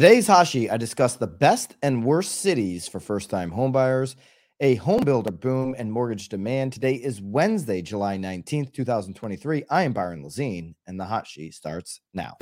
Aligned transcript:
Today's 0.00 0.28
Hot 0.28 0.46
Sheet, 0.46 0.70
I 0.70 0.78
discuss 0.78 1.16
the 1.16 1.26
best 1.26 1.76
and 1.82 2.02
worst 2.02 2.40
cities 2.40 2.88
for 2.88 3.00
first 3.00 3.28
time 3.28 3.50
homebuyers, 3.52 4.16
a 4.58 4.76
home 4.76 5.02
builder 5.04 5.30
boom, 5.30 5.74
and 5.76 5.92
mortgage 5.92 6.30
demand. 6.30 6.72
Today 6.72 6.94
is 6.94 7.20
Wednesday, 7.20 7.82
July 7.82 8.16
19th, 8.16 8.72
2023. 8.72 9.64
I 9.68 9.82
am 9.82 9.92
Byron 9.92 10.24
Lazine, 10.24 10.74
and 10.86 10.98
the 10.98 11.04
Hot 11.04 11.26
Sheet 11.26 11.52
starts 11.52 12.00
now. 12.14 12.38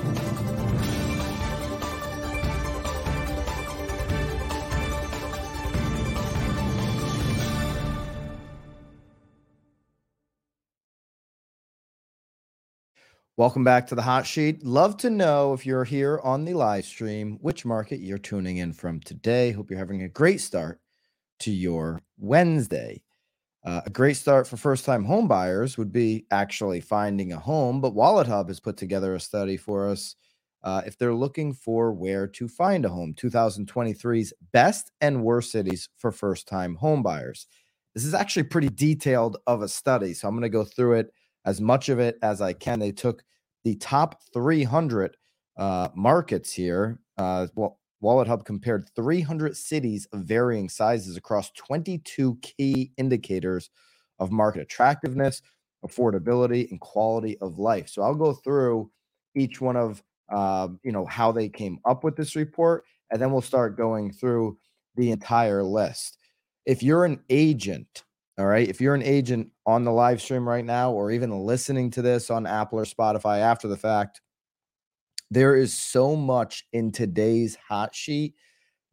Welcome 13.39 13.63
back 13.63 13.87
to 13.87 13.95
the 13.95 14.01
hot 14.01 14.27
sheet. 14.27 14.65
Love 14.65 14.97
to 14.97 15.09
know 15.09 15.53
if 15.53 15.65
you're 15.65 15.85
here 15.85 16.19
on 16.25 16.43
the 16.43 16.53
live 16.53 16.83
stream, 16.83 17.37
which 17.39 17.63
market 17.63 18.01
you're 18.01 18.17
tuning 18.17 18.57
in 18.57 18.73
from 18.73 18.99
today. 18.99 19.53
Hope 19.53 19.69
you're 19.69 19.79
having 19.79 20.03
a 20.03 20.09
great 20.09 20.41
start 20.41 20.81
to 21.39 21.49
your 21.49 22.01
Wednesday. 22.17 23.01
Uh, 23.65 23.79
a 23.85 23.89
great 23.89 24.17
start 24.17 24.45
for 24.45 24.57
first 24.57 24.83
time 24.83 25.05
home 25.05 25.29
buyers 25.29 25.77
would 25.77 25.93
be 25.93 26.25
actually 26.31 26.81
finding 26.81 27.31
a 27.31 27.39
home, 27.39 27.79
but 27.79 27.95
Wallet 27.95 28.27
Hub 28.27 28.49
has 28.49 28.59
put 28.59 28.75
together 28.75 29.15
a 29.15 29.21
study 29.21 29.55
for 29.55 29.87
us 29.87 30.17
uh, 30.63 30.81
if 30.85 30.97
they're 30.97 31.13
looking 31.13 31.53
for 31.53 31.93
where 31.93 32.27
to 32.27 32.49
find 32.49 32.83
a 32.83 32.89
home 32.89 33.13
2023's 33.13 34.33
best 34.51 34.91
and 34.99 35.23
worst 35.23 35.49
cities 35.49 35.87
for 35.97 36.11
first 36.11 36.45
time 36.45 36.75
home 36.75 37.01
buyers. 37.01 37.47
This 37.95 38.03
is 38.03 38.13
actually 38.13 38.43
pretty 38.43 38.67
detailed 38.67 39.37
of 39.47 39.61
a 39.61 39.69
study, 39.69 40.13
so 40.13 40.27
I'm 40.27 40.33
going 40.33 40.41
to 40.41 40.49
go 40.49 40.65
through 40.65 40.95
it 40.95 41.13
as 41.45 41.61
much 41.61 41.87
of 41.87 41.99
it 41.99 42.17
as 42.21 42.41
I 42.41 42.51
can. 42.51 42.79
They 42.79 42.91
took 42.91 43.23
the 43.63 43.75
top 43.75 44.21
300 44.33 45.15
uh, 45.57 45.89
markets 45.95 46.51
here. 46.51 46.99
Uh, 47.17 47.47
well, 47.55 47.79
Wallet 48.01 48.27
Hub 48.27 48.45
compared 48.45 48.89
300 48.95 49.57
cities 49.57 50.07
of 50.13 50.21
varying 50.21 50.69
sizes 50.69 51.17
across 51.17 51.51
22 51.51 52.37
key 52.41 52.93
indicators 52.97 53.69
of 54.19 54.31
market 54.31 54.61
attractiveness, 54.61 55.41
affordability, 55.85 56.69
and 56.71 56.79
quality 56.79 57.37
of 57.39 57.59
life. 57.59 57.89
So 57.89 58.01
I'll 58.01 58.15
go 58.15 58.33
through 58.33 58.89
each 59.35 59.61
one 59.61 59.75
of 59.75 60.01
uh, 60.29 60.67
you 60.83 60.91
know 60.91 61.05
how 61.05 61.31
they 61.31 61.49
came 61.49 61.79
up 61.85 62.03
with 62.03 62.15
this 62.15 62.35
report, 62.35 62.83
and 63.11 63.21
then 63.21 63.31
we'll 63.31 63.41
start 63.41 63.77
going 63.77 64.11
through 64.11 64.57
the 64.95 65.11
entire 65.11 65.63
list. 65.63 66.17
If 66.65 66.83
you're 66.83 67.05
an 67.05 67.19
agent 67.29 68.03
all 68.39 68.45
right. 68.45 68.69
If 68.69 68.79
you're 68.79 68.95
an 68.95 69.03
agent 69.03 69.51
on 69.65 69.83
the 69.83 69.91
live 69.91 70.21
stream 70.21 70.47
right 70.47 70.63
now, 70.63 70.93
or 70.93 71.11
even 71.11 71.45
listening 71.45 71.91
to 71.91 72.01
this 72.01 72.29
on 72.29 72.47
Apple 72.47 72.79
or 72.79 72.85
Spotify 72.85 73.39
after 73.39 73.67
the 73.67 73.75
fact, 73.75 74.21
there 75.29 75.57
is 75.57 75.73
so 75.73 76.15
much 76.15 76.65
in 76.71 76.93
today's 76.93 77.57
hot 77.67 77.93
sheet 77.93 78.35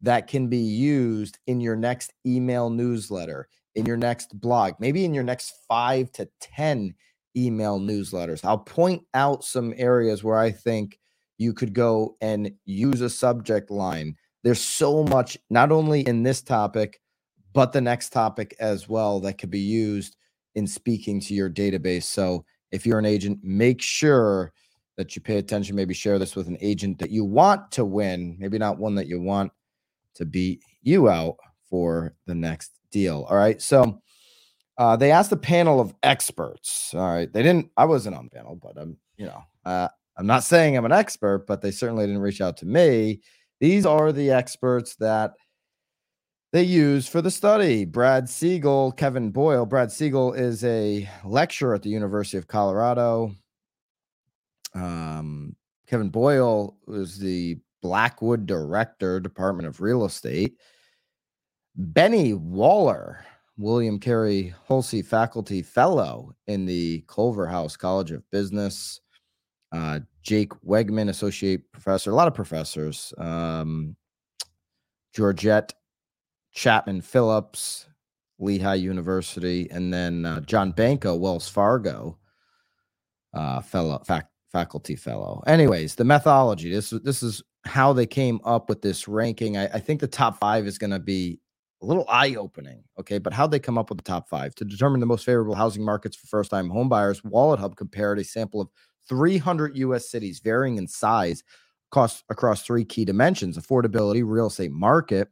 that 0.01 0.27
can 0.27 0.49
be 0.49 0.57
used 0.57 1.39
in 1.47 1.61
your 1.61 1.77
next 1.77 2.13
email 2.25 2.69
newsletter, 2.69 3.47
in 3.75 3.85
your 3.85 3.95
next 3.95 4.37
blog, 4.37 4.73
maybe 4.79 5.05
in 5.05 5.13
your 5.13 5.23
next 5.23 5.53
five 5.65 6.11
to 6.11 6.27
10 6.41 6.93
email 7.37 7.79
newsletters. 7.79 8.43
I'll 8.43 8.57
point 8.57 9.03
out 9.13 9.45
some 9.45 9.73
areas 9.77 10.25
where 10.25 10.37
I 10.37 10.51
think 10.51 10.99
you 11.37 11.53
could 11.53 11.73
go 11.73 12.17
and 12.19 12.51
use 12.65 12.99
a 12.99 13.09
subject 13.09 13.71
line. 13.71 14.17
There's 14.43 14.61
so 14.61 15.03
much, 15.05 15.37
not 15.49 15.71
only 15.71 16.01
in 16.01 16.23
this 16.23 16.41
topic, 16.41 16.99
but 17.57 17.71
the 17.71 17.81
next 17.81 18.09
topic 18.09 18.55
as 18.59 18.87
well 18.87 19.19
that 19.19 19.39
could 19.39 19.49
be 19.49 19.57
used 19.57 20.15
in 20.53 20.67
speaking 20.67 21.19
to 21.19 21.33
your 21.33 21.49
database. 21.49 22.03
So 22.03 22.45
if 22.71 22.85
you're 22.85 22.99
an 22.99 23.05
agent, 23.07 23.39
make 23.41 23.81
sure 23.81 24.53
that 24.95 25.15
you 25.15 25.23
pay 25.23 25.39
attention. 25.39 25.75
Maybe 25.75 25.95
share 25.95 26.19
this 26.19 26.35
with 26.35 26.47
an 26.47 26.59
agent 26.61 26.99
that 26.99 27.09
you 27.09 27.25
want 27.25 27.71
to 27.71 27.83
win, 27.83 28.35
maybe 28.37 28.59
not 28.59 28.77
one 28.77 28.93
that 28.93 29.07
you 29.07 29.19
want 29.19 29.51
to 30.13 30.23
beat 30.23 30.61
you 30.83 31.09
out 31.09 31.37
for 31.67 32.13
the 32.27 32.35
next 32.35 32.73
deal. 32.91 33.25
All 33.27 33.35
right. 33.35 33.59
So 33.59 34.03
uh, 34.77 34.95
they 34.95 35.09
asked 35.09 35.31
a 35.31 35.35
panel 35.35 35.79
of 35.79 35.95
experts. 36.03 36.93
All 36.93 37.11
right. 37.11 37.33
They 37.33 37.41
didn't, 37.41 37.71
I 37.75 37.85
wasn't 37.85 38.17
on 38.17 38.29
panel, 38.29 38.55
but 38.55 38.79
I'm, 38.79 38.97
you 39.17 39.25
know, 39.25 39.41
uh, 39.65 39.87
I'm 40.15 40.27
not 40.27 40.43
saying 40.43 40.77
I'm 40.77 40.85
an 40.85 40.91
expert, 40.91 41.47
but 41.47 41.63
they 41.63 41.71
certainly 41.71 42.05
didn't 42.05 42.21
reach 42.21 42.39
out 42.39 42.57
to 42.57 42.67
me. 42.67 43.21
These 43.59 43.87
are 43.87 44.11
the 44.11 44.29
experts 44.29 44.95
that 44.97 45.31
they 46.53 46.63
use 46.63 47.07
for 47.07 47.21
the 47.21 47.31
study. 47.31 47.85
Brad 47.85 48.29
Siegel, 48.29 48.91
Kevin 48.93 49.31
Boyle. 49.31 49.65
Brad 49.65 49.91
Siegel 49.91 50.33
is 50.33 50.63
a 50.63 51.09
lecturer 51.25 51.75
at 51.75 51.81
the 51.81 51.89
University 51.89 52.37
of 52.37 52.47
Colorado. 52.47 53.31
Um, 54.73 55.55
Kevin 55.87 56.09
Boyle 56.09 56.77
was 56.87 57.17
the 57.17 57.57
Blackwood 57.81 58.45
Director, 58.45 59.19
Department 59.19 59.67
of 59.67 59.81
Real 59.81 60.05
Estate. 60.05 60.57
Benny 61.75 62.33
Waller, 62.33 63.25
William 63.57 63.99
Carey 63.99 64.53
Hussey 64.67 65.01
Faculty 65.01 65.61
Fellow 65.61 66.33
in 66.47 66.65
the 66.65 67.03
Culverhouse 67.07 67.77
College 67.77 68.11
of 68.11 68.29
Business. 68.31 69.01
Uh, 69.71 69.99
Jake 70.21 70.53
Wegmann, 70.65 71.09
Associate 71.09 71.61
Professor, 71.71 72.11
a 72.11 72.15
lot 72.15 72.27
of 72.27 72.33
professors. 72.33 73.13
Um, 73.17 73.95
Georgette 75.13 75.73
Chapman 76.57 77.01
Phillips, 77.01 77.85
Lehigh 78.39 78.73
University, 78.73 79.69
and 79.69 79.93
then 79.93 80.25
uh, 80.25 80.39
John 80.39 80.71
Banco, 80.71 81.15
Wells 81.15 81.47
Fargo, 81.47 82.17
uh, 83.31 83.61
fellow 83.61 84.01
fac- 84.03 84.31
faculty 84.51 84.95
fellow. 84.95 85.43
Anyways, 85.45 85.93
the 85.93 86.03
methodology. 86.03 86.71
This 86.71 86.89
this 87.03 87.21
is 87.21 87.43
how 87.65 87.93
they 87.93 88.07
came 88.07 88.39
up 88.43 88.69
with 88.69 88.81
this 88.81 89.07
ranking. 89.07 89.55
I, 89.55 89.65
I 89.65 89.79
think 89.79 89.99
the 89.99 90.07
top 90.07 90.39
five 90.39 90.65
is 90.65 90.79
going 90.79 90.89
to 90.89 90.99
be 90.99 91.39
a 91.83 91.85
little 91.85 92.05
eye 92.09 92.33
opening. 92.33 92.83
Okay, 92.99 93.19
but 93.19 93.33
how 93.33 93.45
they 93.45 93.59
come 93.59 93.77
up 93.77 93.91
with 93.91 93.99
the 93.99 94.03
top 94.03 94.27
five 94.27 94.55
to 94.55 94.65
determine 94.65 94.99
the 94.99 95.05
most 95.05 95.25
favorable 95.25 95.53
housing 95.53 95.85
markets 95.85 96.17
for 96.17 96.25
first 96.25 96.49
time 96.49 96.69
homebuyers? 96.71 97.23
Wallet 97.23 97.59
Hub 97.59 97.75
compared 97.75 98.17
a 98.17 98.23
sample 98.23 98.61
of 98.61 98.69
300 99.07 99.77
U.S. 99.77 100.09
cities, 100.09 100.39
varying 100.39 100.77
in 100.77 100.87
size, 100.87 101.43
cost 101.91 102.23
across 102.29 102.63
three 102.63 102.83
key 102.83 103.05
dimensions: 103.05 103.59
affordability, 103.59 104.23
real 104.25 104.47
estate 104.47 104.71
market 104.71 105.29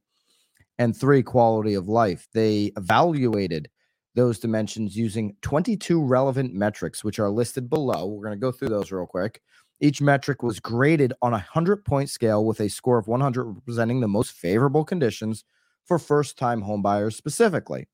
and 0.77 0.95
three, 0.95 1.23
quality 1.23 1.73
of 1.73 1.87
life. 1.87 2.27
They 2.33 2.71
evaluated 2.77 3.69
those 4.15 4.39
dimensions 4.39 4.95
using 4.95 5.35
22 5.41 6.01
relevant 6.01 6.53
metrics, 6.53 7.03
which 7.03 7.19
are 7.19 7.29
listed 7.29 7.69
below. 7.69 8.07
We're 8.07 8.25
going 8.25 8.37
to 8.37 8.41
go 8.41 8.51
through 8.51 8.69
those 8.69 8.91
real 8.91 9.05
quick. 9.05 9.41
Each 9.81 10.01
metric 10.01 10.41
was 10.41 10.59
graded 10.59 11.13
on 11.21 11.33
a 11.33 11.37
100 11.37 11.83
point 11.83 12.09
scale 12.09 12.45
with 12.45 12.61
a 12.61 12.69
score 12.69 12.97
of 12.97 13.07
100 13.07 13.43
representing 13.43 13.99
the 13.99 14.07
most 14.07 14.31
favorable 14.31 14.85
conditions 14.85 15.43
for 15.85 15.99
first 15.99 16.37
time 16.37 16.63
homebuyers 16.63 17.13
specifically. 17.13 17.87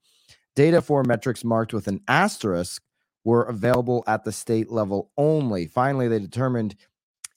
Data 0.55 0.81
for 0.81 1.03
metrics 1.03 1.43
marked 1.43 1.73
with 1.73 1.87
an 1.87 2.01
asterisk 2.07 2.83
were 3.23 3.43
available 3.43 4.03
at 4.07 4.23
the 4.23 4.31
state 4.31 4.71
level 4.71 5.11
only. 5.17 5.67
Finally, 5.67 6.07
they 6.07 6.19
determined 6.19 6.75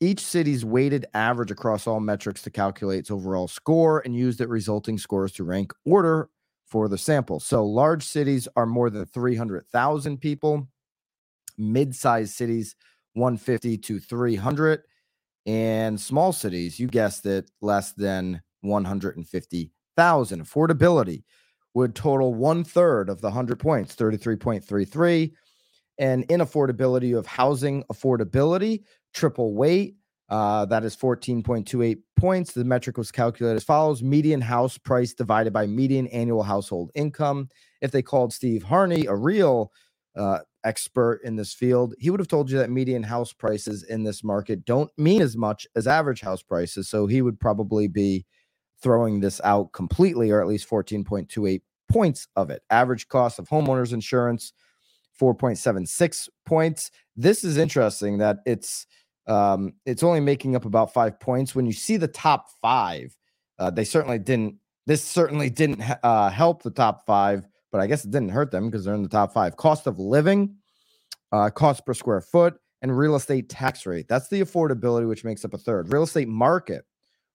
each 0.04 0.20
city's 0.20 0.64
weighted 0.64 1.06
average 1.14 1.50
across 1.50 1.86
all 1.86 2.00
metrics 2.00 2.42
to 2.42 2.50
calculate 2.50 3.00
its 3.00 3.10
overall 3.10 3.48
score 3.48 4.00
and 4.00 4.14
use 4.14 4.36
the 4.36 4.46
resulting 4.46 4.98
scores 4.98 5.32
to 5.32 5.44
rank 5.44 5.72
order 5.84 6.28
for 6.66 6.88
the 6.88 6.98
sample. 6.98 7.40
So 7.40 7.64
large 7.64 8.04
cities 8.04 8.46
are 8.56 8.66
more 8.66 8.90
than 8.90 9.06
300,000 9.06 10.18
people, 10.18 10.68
mid-sized 11.56 12.34
cities 12.34 12.76
150 13.14 13.78
to 13.78 14.00
300 14.00 14.82
and 15.46 16.00
small 16.00 16.32
cities, 16.32 16.78
you 16.78 16.86
guessed 16.86 17.26
it, 17.26 17.50
less 17.60 17.92
than 17.92 18.42
150,000. 18.62 20.42
Affordability 20.42 21.22
would 21.74 21.94
total 21.94 22.34
one 22.34 22.64
third 22.64 23.08
of 23.08 23.20
the 23.20 23.28
100 23.28 23.58
points, 23.58 23.94
33.33. 23.94 25.32
And 25.98 26.24
in 26.24 26.40
affordability, 26.40 27.08
you 27.08 27.16
have 27.16 27.26
housing 27.26 27.84
affordability, 27.84 28.82
triple 29.14 29.54
weight. 29.54 29.96
Uh, 30.28 30.64
that 30.66 30.84
is 30.84 30.96
14.28 30.96 31.98
points. 32.16 32.52
The 32.52 32.64
metric 32.64 32.96
was 32.96 33.12
calculated 33.12 33.56
as 33.56 33.64
follows 33.64 34.02
median 34.02 34.40
house 34.40 34.78
price 34.78 35.14
divided 35.14 35.52
by 35.52 35.66
median 35.66 36.06
annual 36.08 36.42
household 36.42 36.90
income. 36.94 37.48
If 37.80 37.90
they 37.90 38.02
called 38.02 38.32
Steve 38.32 38.62
Harney 38.62 39.06
a 39.06 39.14
real 39.14 39.70
uh, 40.16 40.40
expert 40.64 41.20
in 41.24 41.36
this 41.36 41.52
field, 41.52 41.94
he 41.98 42.10
would 42.10 42.20
have 42.20 42.28
told 42.28 42.50
you 42.50 42.58
that 42.58 42.70
median 42.70 43.02
house 43.02 43.32
prices 43.32 43.82
in 43.82 44.02
this 44.02 44.24
market 44.24 44.64
don't 44.64 44.90
mean 44.96 45.20
as 45.20 45.36
much 45.36 45.66
as 45.76 45.86
average 45.86 46.22
house 46.22 46.42
prices. 46.42 46.88
So 46.88 47.06
he 47.06 47.22
would 47.22 47.38
probably 47.38 47.86
be 47.86 48.24
throwing 48.82 49.20
this 49.20 49.40
out 49.44 49.72
completely, 49.72 50.30
or 50.30 50.40
at 50.40 50.48
least 50.48 50.68
14.28 50.68 51.60
points 51.88 52.28
of 52.34 52.50
it. 52.50 52.62
Average 52.70 53.08
cost 53.08 53.38
of 53.38 53.48
homeowners 53.48 53.92
insurance, 53.92 54.52
4.76 55.20 56.28
points. 56.44 56.90
This 57.16 57.44
is 57.44 57.56
interesting 57.56 58.18
that 58.18 58.38
it's 58.46 58.86
um, 59.26 59.74
it's 59.86 60.02
only 60.02 60.20
making 60.20 60.56
up 60.56 60.64
about 60.64 60.92
five 60.92 61.18
points. 61.18 61.54
When 61.54 61.66
you 61.66 61.72
see 61.72 61.96
the 61.96 62.08
top 62.08 62.50
five, 62.60 63.16
uh, 63.58 63.70
they 63.70 63.84
certainly 63.84 64.18
didn't. 64.18 64.56
This 64.86 65.02
certainly 65.02 65.48
didn't 65.48 65.82
uh, 66.02 66.28
help 66.30 66.62
the 66.62 66.70
top 66.70 67.06
five, 67.06 67.46
but 67.72 67.80
I 67.80 67.86
guess 67.86 68.04
it 68.04 68.10
didn't 68.10 68.28
hurt 68.30 68.50
them 68.50 68.68
because 68.68 68.84
they're 68.84 68.94
in 68.94 69.02
the 69.02 69.08
top 69.08 69.32
five. 69.32 69.56
Cost 69.56 69.86
of 69.86 69.98
living, 69.98 70.56
uh, 71.32 71.50
cost 71.50 71.86
per 71.86 71.94
square 71.94 72.20
foot, 72.20 72.54
and 72.82 72.96
real 72.96 73.16
estate 73.16 73.48
tax 73.48 73.86
rate. 73.86 74.08
That's 74.08 74.28
the 74.28 74.42
affordability, 74.42 75.08
which 75.08 75.24
makes 75.24 75.44
up 75.44 75.54
a 75.54 75.58
third. 75.58 75.90
Real 75.90 76.02
estate 76.02 76.28
market 76.28 76.84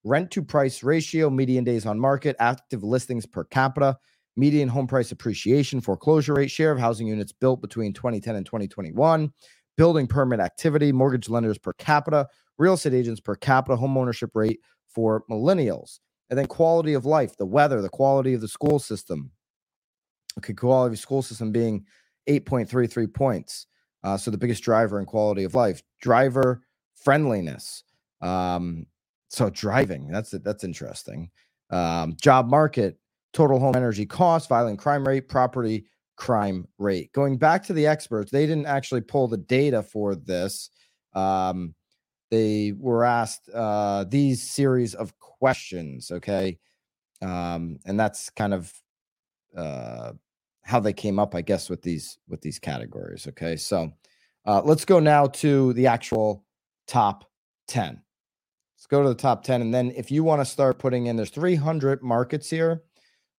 rent 0.03 0.31
to 0.31 0.41
price 0.41 0.83
ratio, 0.83 1.29
median 1.29 1.63
days 1.63 1.85
on 1.85 1.99
market, 1.99 2.35
active 2.39 2.83
listings 2.83 3.25
per 3.25 3.43
capita, 3.45 3.97
median 4.35 4.69
home 4.69 4.87
price 4.87 5.11
appreciation, 5.11 5.81
foreclosure 5.81 6.35
rate, 6.35 6.51
share 6.51 6.71
of 6.71 6.79
housing 6.79 7.07
units 7.07 7.31
built 7.31 7.61
between 7.61 7.93
2010 7.93 8.35
and 8.35 8.45
2021, 8.45 9.33
building 9.79 10.07
permit 10.07 10.41
activity, 10.41 10.91
mortgage 10.91 11.29
lenders 11.29 11.57
per 11.57 11.71
capita, 11.71 12.27
real 12.57 12.73
estate 12.73 12.93
agents 12.93 13.21
per 13.21 13.33
capita, 13.33 13.77
home 13.77 13.97
ownership 13.97 14.29
rate 14.33 14.59
for 14.89 15.23
millennials. 15.31 15.99
And 16.29 16.37
then 16.37 16.47
quality 16.47 16.95
of 16.95 17.05
life, 17.05 17.37
the 17.37 17.45
weather, 17.45 17.81
the 17.81 17.87
quality 17.87 18.33
of 18.33 18.41
the 18.41 18.49
school 18.49 18.79
system. 18.79 19.31
Okay, 20.37 20.53
quality 20.53 20.95
of 20.95 20.99
school 20.99 21.21
system 21.21 21.53
being 21.53 21.85
8.33 22.27 23.13
points. 23.13 23.67
Uh, 24.03 24.17
so 24.17 24.29
the 24.29 24.37
biggest 24.37 24.63
driver 24.63 24.99
in 24.99 25.05
quality 25.05 25.45
of 25.45 25.55
life, 25.55 25.81
driver 26.01 26.61
friendliness. 26.93 27.85
Um, 28.19 28.85
so 29.29 29.49
driving, 29.49 30.09
that's 30.09 30.31
that's 30.31 30.65
interesting. 30.65 31.29
Um, 31.69 32.17
job 32.21 32.49
market, 32.49 32.99
total 33.31 33.59
home 33.59 33.77
energy 33.77 34.05
cost, 34.05 34.49
violent 34.49 34.77
crime 34.77 35.07
rate, 35.07 35.29
property 35.29 35.85
crime 36.19 36.67
rate. 36.77 37.11
Going 37.13 37.37
back 37.37 37.63
to 37.63 37.73
the 37.73 37.87
experts, 37.87 38.29
they 38.29 38.45
didn't 38.45 38.65
actually 38.65 38.99
pull 39.01 39.29
the 39.29 39.37
data 39.37 39.81
for 39.81 40.15
this. 40.15 40.69
Um, 41.13 41.73
they 42.29 42.73
were 42.77 43.05
asked 43.05 43.49
uh, 43.49 44.03
these 44.03 44.43
series 44.43 44.93
of 44.93 45.17
questions, 45.17 46.11
okay, 46.11 46.59
um, 47.21 47.79
and 47.85 47.97
that's 47.97 48.29
kind 48.31 48.53
of 48.53 48.71
uh, 49.55 50.11
how 50.61 50.81
they 50.81 50.93
came 50.93 51.19
up, 51.19 51.33
I 51.35 51.41
guess, 51.41 51.69
with 51.69 51.81
these 51.81 52.19
with 52.27 52.41
these 52.41 52.59
categories. 52.59 53.25
Okay, 53.25 53.55
so 53.55 53.91
uh, 54.45 54.61
let's 54.63 54.85
go 54.85 54.99
now 54.99 55.27
to 55.27 55.71
the 55.73 55.87
actual 55.87 56.43
top 56.85 57.23
ten. 57.65 58.01
Let's 58.75 58.87
go 58.87 59.01
to 59.01 59.09
the 59.09 59.15
top 59.15 59.43
ten, 59.43 59.61
and 59.61 59.73
then 59.73 59.91
if 59.95 60.11
you 60.11 60.25
want 60.25 60.41
to 60.41 60.45
start 60.45 60.79
putting 60.79 61.07
in, 61.07 61.15
there's 61.15 61.31
300 61.31 62.03
markets 62.03 62.49
here. 62.49 62.83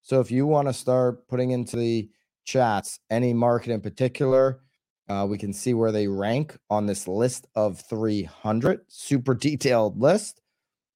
So 0.02 0.18
if 0.20 0.30
you 0.30 0.46
want 0.46 0.66
to 0.66 0.72
start 0.72 1.28
putting 1.28 1.50
into 1.50 1.76
the 1.76 2.08
chats 2.50 2.98
any 3.10 3.32
market 3.32 3.70
in 3.70 3.80
particular, 3.80 4.60
uh, 5.08 5.26
we 5.28 5.38
can 5.38 5.52
see 5.52 5.74
where 5.74 5.92
they 5.92 6.08
rank 6.08 6.56
on 6.68 6.86
this 6.86 7.06
list 7.06 7.46
of 7.54 7.80
300 7.80 8.80
super 8.88 9.34
detailed 9.34 10.00
list. 10.00 10.40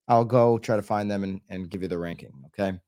I'll 0.08 0.24
go 0.24 0.58
try 0.58 0.76
to 0.76 0.82
find 0.82 1.10
them 1.10 1.24
and, 1.24 1.40
and 1.48 1.70
give 1.70 1.82
you 1.82 1.88
the 1.88 1.98
ranking. 1.98 2.32
Okay. 2.48 2.78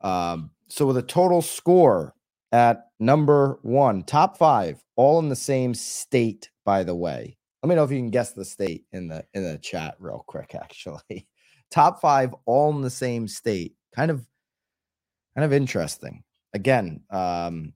Um, 0.00 0.50
so 0.68 0.86
with 0.86 0.96
a 0.96 1.02
total 1.02 1.42
score 1.42 2.14
at 2.50 2.86
number 2.98 3.58
one, 3.62 4.02
top 4.02 4.36
five, 4.36 4.82
all 4.96 5.18
in 5.18 5.28
the 5.28 5.36
same 5.36 5.72
state, 5.72 6.50
by 6.64 6.82
the 6.84 6.94
way. 6.94 7.36
Let 7.62 7.68
me 7.68 7.76
know 7.76 7.84
if 7.84 7.90
you 7.92 7.98
can 7.98 8.10
guess 8.10 8.32
the 8.32 8.44
state 8.44 8.84
in 8.90 9.08
the 9.08 9.24
in 9.34 9.44
the 9.44 9.58
chat 9.58 9.94
real 10.00 10.24
quick, 10.26 10.54
actually. 10.60 11.26
top 11.70 12.00
five, 12.00 12.34
all 12.44 12.74
in 12.74 12.82
the 12.82 12.90
same 12.90 13.28
state. 13.28 13.74
Kind 13.94 14.10
of 14.10 14.26
kind 15.36 15.44
of 15.44 15.52
interesting. 15.52 16.24
Again, 16.52 17.02
um, 17.10 17.72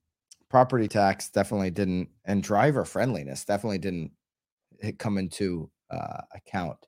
property 0.56 0.88
tax 0.88 1.28
definitely 1.28 1.70
didn't, 1.70 2.08
and 2.24 2.42
driver 2.42 2.86
friendliness 2.86 3.44
definitely 3.44 3.76
didn't 3.76 4.12
come 4.98 5.18
into 5.18 5.70
uh, 5.90 6.22
account. 6.34 6.78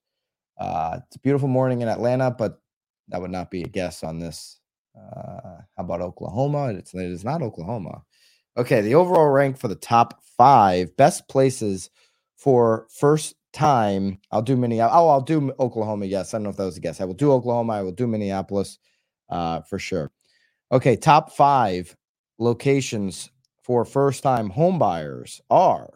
Uh, 0.58 1.00
it's 1.06 1.16
a 1.16 1.20
beautiful 1.20 1.48
morning 1.48 1.82
in 1.82 1.88
Atlanta, 1.88 2.30
but 2.30 2.62
that 3.08 3.20
would 3.20 3.30
not 3.30 3.50
be 3.50 3.62
a 3.62 3.68
guess 3.68 4.02
on 4.02 4.20
this. 4.20 4.58
Uh, 4.96 5.58
how 5.76 5.84
about 5.84 6.00
Oklahoma? 6.00 6.68
It's, 6.70 6.94
it 6.94 7.02
is 7.12 7.26
not 7.26 7.42
Oklahoma. 7.42 8.04
Okay, 8.56 8.80
the 8.80 8.94
overall 8.94 9.28
rank 9.28 9.58
for 9.58 9.68
the 9.68 9.76
top 9.76 10.22
five 10.38 10.96
best 10.96 11.28
places 11.28 11.90
for 12.38 12.86
first 12.90 13.34
time. 13.52 14.18
I'll 14.32 14.40
do 14.40 14.56
Minneapolis. 14.56 14.98
Oh, 14.98 15.08
I'll 15.10 15.20
do 15.20 15.52
Oklahoma. 15.60 16.06
Yes, 16.06 16.32
I 16.32 16.38
don't 16.38 16.44
know 16.44 16.50
if 16.50 16.56
that 16.56 16.64
was 16.64 16.78
a 16.78 16.80
guess. 16.80 17.02
I 17.02 17.04
will 17.04 17.14
do 17.14 17.32
Oklahoma. 17.32 17.74
I 17.74 17.82
will 17.82 17.92
do 17.92 18.06
Minneapolis 18.06 18.78
uh, 19.28 19.60
for 19.60 19.78
sure. 19.78 20.10
Okay, 20.72 20.96
top 20.96 21.32
five 21.36 21.94
locations 22.38 23.30
for 23.68 23.84
first 23.84 24.22
time 24.22 24.50
homebuyers 24.50 25.42
are 25.50 25.90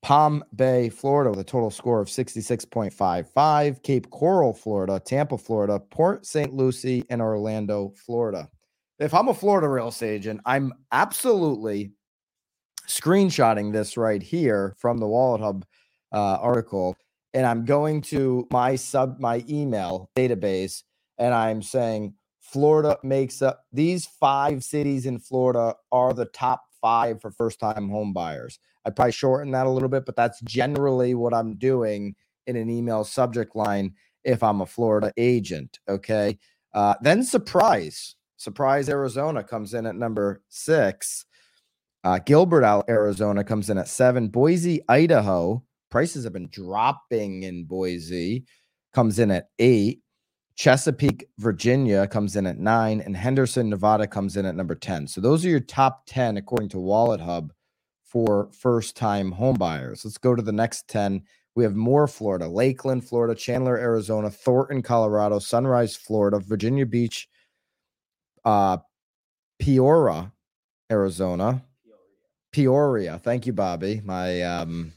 Palm 0.00 0.44
Bay, 0.54 0.88
Florida, 0.88 1.30
with 1.30 1.40
a 1.40 1.44
total 1.44 1.72
score 1.72 2.00
of 2.00 2.06
66.55, 2.06 3.82
Cape 3.82 4.08
Coral, 4.10 4.54
Florida, 4.54 5.02
Tampa, 5.04 5.36
Florida, 5.36 5.80
Port 5.80 6.24
St. 6.24 6.54
Lucie, 6.54 7.02
and 7.10 7.20
Orlando, 7.20 7.92
Florida. 7.96 8.48
If 9.00 9.12
I'm 9.12 9.26
a 9.26 9.34
Florida 9.34 9.68
real 9.68 9.88
estate 9.88 10.14
agent, 10.14 10.40
I'm 10.46 10.72
absolutely 10.92 11.90
screenshotting 12.86 13.72
this 13.72 13.96
right 13.96 14.22
here 14.22 14.76
from 14.78 14.98
the 14.98 15.08
Wallet 15.08 15.40
Hub 15.40 15.66
uh, 16.12 16.38
article, 16.40 16.96
and 17.34 17.44
I'm 17.44 17.64
going 17.64 18.02
to 18.02 18.46
my 18.52 18.76
sub 18.76 19.18
my 19.18 19.44
email 19.48 20.10
database, 20.14 20.84
and 21.18 21.34
I'm 21.34 21.60
saying 21.60 22.14
Florida 22.52 22.96
makes 23.02 23.42
up 23.42 23.64
these 23.72 24.06
five 24.06 24.62
cities 24.62 25.06
in 25.06 25.18
Florida 25.18 25.74
are 25.90 26.12
the 26.12 26.26
top 26.26 26.62
five 26.80 27.20
for 27.20 27.30
first 27.30 27.58
time 27.58 27.88
home 27.88 28.12
buyers. 28.12 28.58
I 28.84 28.90
probably 28.90 29.12
shorten 29.12 29.50
that 29.52 29.66
a 29.66 29.70
little 29.70 29.88
bit, 29.88 30.06
but 30.06 30.14
that's 30.14 30.40
generally 30.42 31.14
what 31.14 31.34
I'm 31.34 31.56
doing 31.56 32.14
in 32.46 32.54
an 32.54 32.70
email 32.70 33.02
subject 33.02 33.56
line 33.56 33.94
if 34.22 34.42
I'm 34.42 34.60
a 34.60 34.66
Florida 34.66 35.12
agent. 35.16 35.80
Okay. 35.88 36.38
Uh, 36.72 36.94
then 37.00 37.24
surprise, 37.24 38.14
surprise, 38.36 38.88
Arizona 38.88 39.42
comes 39.42 39.74
in 39.74 39.86
at 39.86 39.96
number 39.96 40.42
six. 40.48 41.24
Uh, 42.04 42.20
Gilbert, 42.20 42.84
Arizona 42.88 43.42
comes 43.42 43.70
in 43.70 43.78
at 43.78 43.88
seven. 43.88 44.28
Boise, 44.28 44.82
Idaho, 44.88 45.64
prices 45.90 46.22
have 46.22 46.32
been 46.32 46.48
dropping 46.50 47.42
in 47.42 47.64
Boise, 47.64 48.44
comes 48.92 49.18
in 49.18 49.32
at 49.32 49.48
eight. 49.58 50.02
Chesapeake, 50.56 51.28
Virginia 51.38 52.06
comes 52.06 52.34
in 52.34 52.46
at 52.46 52.58
nine, 52.58 53.02
and 53.02 53.14
Henderson, 53.14 53.68
Nevada 53.68 54.06
comes 54.06 54.38
in 54.38 54.46
at 54.46 54.56
number 54.56 54.74
10. 54.74 55.06
So 55.06 55.20
those 55.20 55.44
are 55.44 55.50
your 55.50 55.60
top 55.60 56.04
10 56.06 56.38
according 56.38 56.70
to 56.70 56.78
Wallet 56.78 57.20
Hub 57.20 57.52
for 58.04 58.48
first 58.52 58.96
time 58.96 59.32
homebuyers. 59.32 60.04
Let's 60.04 60.16
go 60.16 60.34
to 60.34 60.42
the 60.42 60.52
next 60.52 60.88
10. 60.88 61.22
We 61.54 61.64
have 61.64 61.76
more 61.76 62.06
Florida, 62.06 62.48
Lakeland, 62.48 63.06
Florida, 63.06 63.34
Chandler, 63.34 63.76
Arizona, 63.76 64.30
Thornton, 64.30 64.82
Colorado, 64.82 65.38
Sunrise, 65.38 65.94
Florida, 65.94 66.38
Virginia 66.38 66.86
Beach, 66.86 67.28
uh, 68.44 68.78
Peoria, 69.58 70.32
Arizona, 70.90 71.62
Peoria. 72.50 73.18
Thank 73.18 73.46
you, 73.46 73.52
Bobby. 73.52 74.00
My 74.04 74.42
um, 74.42 74.92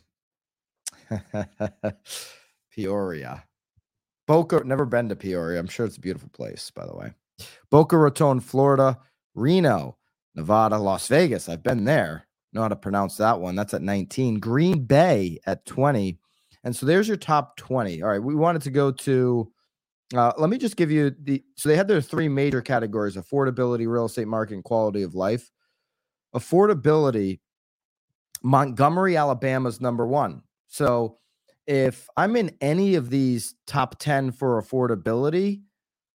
Peoria. 2.72 3.44
Boca, 4.30 4.62
never 4.64 4.86
been 4.86 5.10
to 5.10 5.16
Peoria. 5.16 5.60
I'm 5.60 5.68
sure 5.68 5.88
it's 5.88 5.98
a 5.98 6.02
beautiful 6.02 6.30
place, 6.30 6.70
by 6.70 6.86
the 6.86 6.96
way. 6.96 7.14
Boca 7.72 7.98
Raton, 7.98 8.40
Florida, 8.40 9.00
Reno, 9.34 9.98
Nevada, 10.36 10.78
Las 10.78 11.08
Vegas. 11.08 11.50
I've 11.50 11.64
been 11.64 11.84
there. 11.84 12.28
Know 12.54 12.62
how 12.62 12.68
to 12.68 12.76
pronounce 12.76 13.18
that 13.18 13.40
one. 13.40 13.56
That's 13.56 13.74
at 13.74 13.82
19. 13.82 14.36
Green 14.40 14.86
Bay 14.86 15.40
at 15.48 15.66
20. 15.66 16.20
And 16.64 16.76
so 16.76 16.86
there's 16.86 17.08
your 17.08 17.18
top 17.18 17.58
20. 17.58 18.04
All 18.04 18.10
right. 18.10 18.22
We 18.22 18.36
wanted 18.36 18.62
to 18.62 18.70
go 18.70 18.92
to, 18.92 19.52
uh, 20.16 20.34
let 20.38 20.52
me 20.52 20.60
just 20.60 20.76
give 20.76 20.92
you 20.92 21.12
the, 21.24 21.44
so 21.56 21.68
they 21.68 21.76
had 21.76 21.88
their 21.88 22.00
three 22.00 22.30
major 22.30 22.62
categories 22.62 23.16
affordability, 23.16 23.92
real 23.92 24.06
estate 24.06 24.28
market, 24.28 24.54
and 24.54 24.64
quality 24.64 25.02
of 25.02 25.16
life. 25.16 25.50
Affordability, 26.36 27.40
Montgomery, 28.44 29.18
Alabama 29.18 29.70
is 29.70 29.82
number 29.82 30.06
one. 30.06 30.44
So 30.68 31.18
if 31.70 32.10
I'm 32.18 32.36
in 32.36 32.50
any 32.62 32.96
of 32.96 33.12
these 33.12 33.54
top 33.68 34.00
10 34.00 34.32
for 34.32 34.60
affordability, 34.60 35.62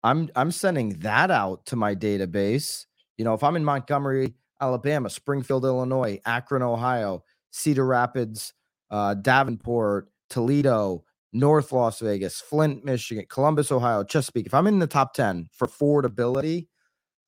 I'm 0.03 0.29
I'm 0.35 0.51
sending 0.51 0.99
that 0.99 1.31
out 1.31 1.65
to 1.67 1.77
my 1.77 1.95
database. 1.95 2.87
You 3.17 3.25
know, 3.25 3.35
if 3.35 3.45
I'm 3.45 3.55
in 3.55 3.65
Montgomery, 3.65 4.35
Alabama, 4.61 5.09
Springfield, 5.09 5.65
Illinois, 5.65 6.21
Akron, 6.27 6.63
Ohio, 6.63 7.23
Cedar 7.53 7.87
Rapids, 7.87 8.53
uh, 8.91 9.15
Davenport, 9.15 10.11
Toledo, 10.29 11.05
North 11.33 11.71
Las 11.71 12.01
Vegas, 12.01 12.41
Flint, 12.41 12.85
Michigan, 12.85 13.25
Columbus, 13.29 13.71
Ohio, 13.71 14.03
Chesapeake. 14.03 14.47
If 14.47 14.55
I'm 14.55 14.67
in 14.67 14.81
the 14.81 14.89
top 14.89 15.15
10 15.15 15.49
for 15.53 15.69
affordability, 15.69 16.67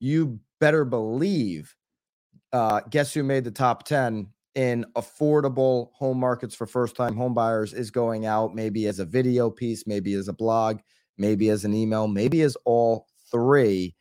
you 0.01 0.41
better 0.59 0.85
believe 0.85 1.77
uh, 2.53 2.81
guess 2.91 3.15
who 3.15 3.23
made 3.23 3.45
the 3.45 3.53
top 3.53 3.85
10 3.85 4.27
in 4.57 4.87
affordable 4.97 5.91
home 5.93 6.19
markets 6.19 6.55
for 6.55 6.67
first 6.67 6.97
time 6.97 7.15
home 7.15 7.35
buyers 7.35 7.75
is 7.75 7.91
going 7.91 8.25
out 8.25 8.55
maybe 8.55 8.87
as 8.87 8.99
a 8.99 9.05
video 9.05 9.51
piece, 9.51 9.87
maybe 9.87 10.15
as 10.15 10.29
a 10.29 10.33
blog, 10.33 10.79
maybe 11.19 11.51
as 11.51 11.67
an 11.67 11.75
email, 11.75 12.09
maybe 12.09 12.41
as 12.41 12.57
all 12.65 13.07
three 13.31 13.95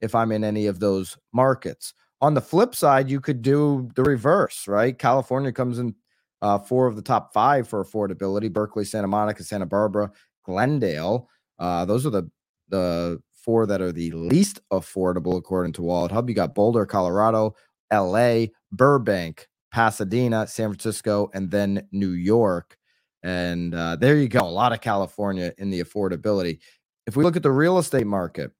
if 0.00 0.14
I'm 0.14 0.32
in 0.32 0.44
any 0.44 0.66
of 0.66 0.80
those 0.80 1.16
markets. 1.32 1.92
On 2.22 2.34
the 2.34 2.40
flip 2.40 2.74
side, 2.74 3.10
you 3.10 3.20
could 3.20 3.42
do 3.42 3.90
the 3.94 4.02
reverse, 4.02 4.66
right? 4.66 4.98
California 4.98 5.52
comes 5.52 5.78
in 5.78 5.94
uh, 6.40 6.58
four 6.58 6.86
of 6.86 6.96
the 6.96 7.02
top 7.02 7.34
five 7.34 7.68
for 7.68 7.84
affordability 7.84 8.50
Berkeley, 8.50 8.84
Santa 8.84 9.08
Monica, 9.08 9.44
Santa 9.44 9.66
Barbara, 9.66 10.10
Glendale. 10.44 11.28
Uh, 11.58 11.84
those 11.84 12.06
are 12.06 12.10
the, 12.10 12.30
the 12.70 13.20
four 13.34 13.66
that 13.66 13.82
are 13.82 13.92
the 13.92 14.10
least 14.12 14.60
affordable 14.72 15.36
according 15.36 15.72
to 15.74 15.82
Wallet 15.82 16.12
Hub. 16.12 16.28
You 16.28 16.34
got 16.34 16.54
Boulder, 16.54 16.86
Colorado, 16.86 17.54
LA, 17.92 18.46
Burbank, 18.72 19.46
Pasadena, 19.72 20.46
San 20.46 20.70
Francisco, 20.70 21.30
and 21.34 21.50
then 21.50 21.88
New 21.92 22.10
York. 22.12 22.76
And 23.22 23.74
uh, 23.74 23.96
there 23.96 24.16
you 24.16 24.28
go. 24.28 24.40
A 24.40 24.48
lot 24.48 24.72
of 24.72 24.80
California 24.80 25.52
in 25.58 25.70
the 25.70 25.82
affordability. 25.82 26.60
if 27.06 27.16
we 27.16 27.24
look 27.24 27.36
at 27.36 27.42
the 27.42 27.50
real 27.52 27.78
estate 27.78 28.06
market, 28.06 28.52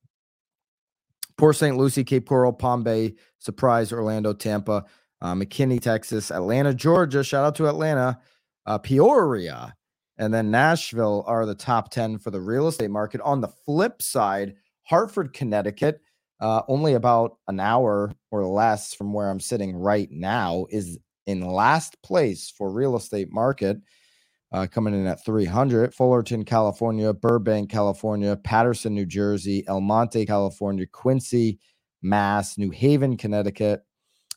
Port 1.38 1.56
St. 1.56 1.76
Lucie, 1.76 2.04
Cape 2.04 2.26
Coral, 2.28 2.52
Palm 2.52 2.82
Bay, 2.84 3.14
Surprise, 3.38 3.92
Orlando, 3.92 4.32
Tampa, 4.32 4.84
uh, 5.22 5.34
McKinney, 5.34 5.80
Texas, 5.80 6.30
Atlanta, 6.30 6.74
Georgia. 6.74 7.24
Shout 7.24 7.44
out 7.44 7.54
to 7.56 7.68
Atlanta, 7.68 8.20
uh, 8.66 8.78
Peoria, 8.78 9.74
and 10.18 10.34
then 10.34 10.50
Nashville 10.50 11.24
are 11.26 11.46
the 11.46 11.54
top 11.54 11.90
10 11.90 12.18
for 12.18 12.30
the 12.30 12.40
real 12.40 12.68
estate 12.68 12.90
market. 12.90 13.20
On 13.22 13.40
the 13.40 13.48
flip 13.48 14.02
side, 14.02 14.54
Hartford, 14.84 15.32
Connecticut, 15.32 16.00
uh, 16.40 16.62
only 16.68 16.94
about 16.94 17.38
an 17.48 17.60
hour 17.60 18.12
or 18.30 18.46
less 18.46 18.94
from 18.94 19.12
where 19.12 19.28
I'm 19.28 19.40
sitting 19.40 19.76
right 19.76 20.08
now, 20.10 20.66
is 20.70 20.98
in 21.26 21.40
last 21.40 22.00
place 22.02 22.50
for 22.56 22.70
real 22.70 22.96
estate 22.96 23.32
market 23.32 23.78
uh, 24.52 24.66
coming 24.66 24.94
in 24.94 25.06
at 25.06 25.24
300. 25.24 25.94
Fullerton, 25.94 26.44
California, 26.44 27.12
Burbank, 27.12 27.70
California, 27.70 28.36
Paterson, 28.36 28.94
New 28.94 29.06
Jersey, 29.06 29.64
El 29.68 29.80
Monte, 29.80 30.24
California, 30.26 30.86
Quincy, 30.86 31.58
Mass, 32.02 32.56
New 32.56 32.70
Haven, 32.70 33.16
Connecticut, 33.16 33.82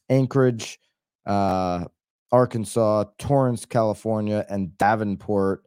Anchorage, 0.09 0.79
uh, 1.25 1.85
Arkansas, 2.31 3.05
Torrance, 3.17 3.65
California, 3.65 4.45
and 4.49 4.77
Davenport 4.77 5.63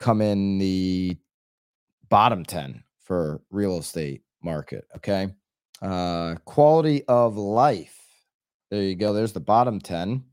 come 0.00 0.20
in 0.20 0.58
the 0.58 1.16
bottom 2.08 2.44
10 2.44 2.82
for 3.00 3.40
real 3.50 3.78
estate 3.78 4.23
market. 4.44 4.84
Okay. 4.96 5.28
Uh, 5.82 6.36
quality 6.44 7.04
of 7.04 7.36
life. 7.36 7.98
There 8.70 8.82
you 8.82 8.94
go. 8.94 9.12
There's 9.12 9.32
the 9.32 9.40
bottom 9.40 9.80
10. 9.80 10.24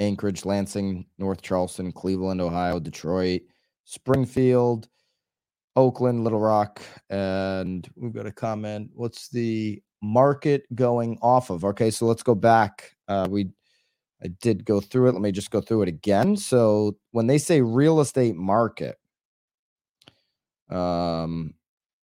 Anchorage, 0.00 0.44
Lansing, 0.44 1.06
North 1.18 1.42
Charleston, 1.42 1.92
Cleveland, 1.92 2.40
Ohio, 2.40 2.80
Detroit, 2.80 3.42
Springfield, 3.84 4.88
Oakland, 5.76 6.24
Little 6.24 6.40
Rock, 6.40 6.82
and 7.08 7.88
we've 7.96 8.12
got 8.12 8.26
a 8.26 8.32
comment. 8.32 8.90
What's 8.94 9.28
the 9.28 9.80
market 10.02 10.64
going 10.74 11.18
off 11.22 11.50
of? 11.50 11.64
Okay, 11.64 11.90
so 11.90 12.06
let's 12.06 12.22
go 12.22 12.34
back. 12.34 12.94
Uh, 13.06 13.28
we 13.30 13.50
I 14.24 14.28
did 14.40 14.64
go 14.64 14.80
through 14.80 15.08
it. 15.08 15.12
Let 15.12 15.22
me 15.22 15.32
just 15.32 15.50
go 15.50 15.60
through 15.60 15.82
it 15.82 15.88
again. 15.88 16.36
So 16.36 16.96
when 17.10 17.26
they 17.26 17.38
say 17.38 17.60
real 17.60 18.00
estate 18.00 18.36
market, 18.36 18.96
um, 20.70 21.54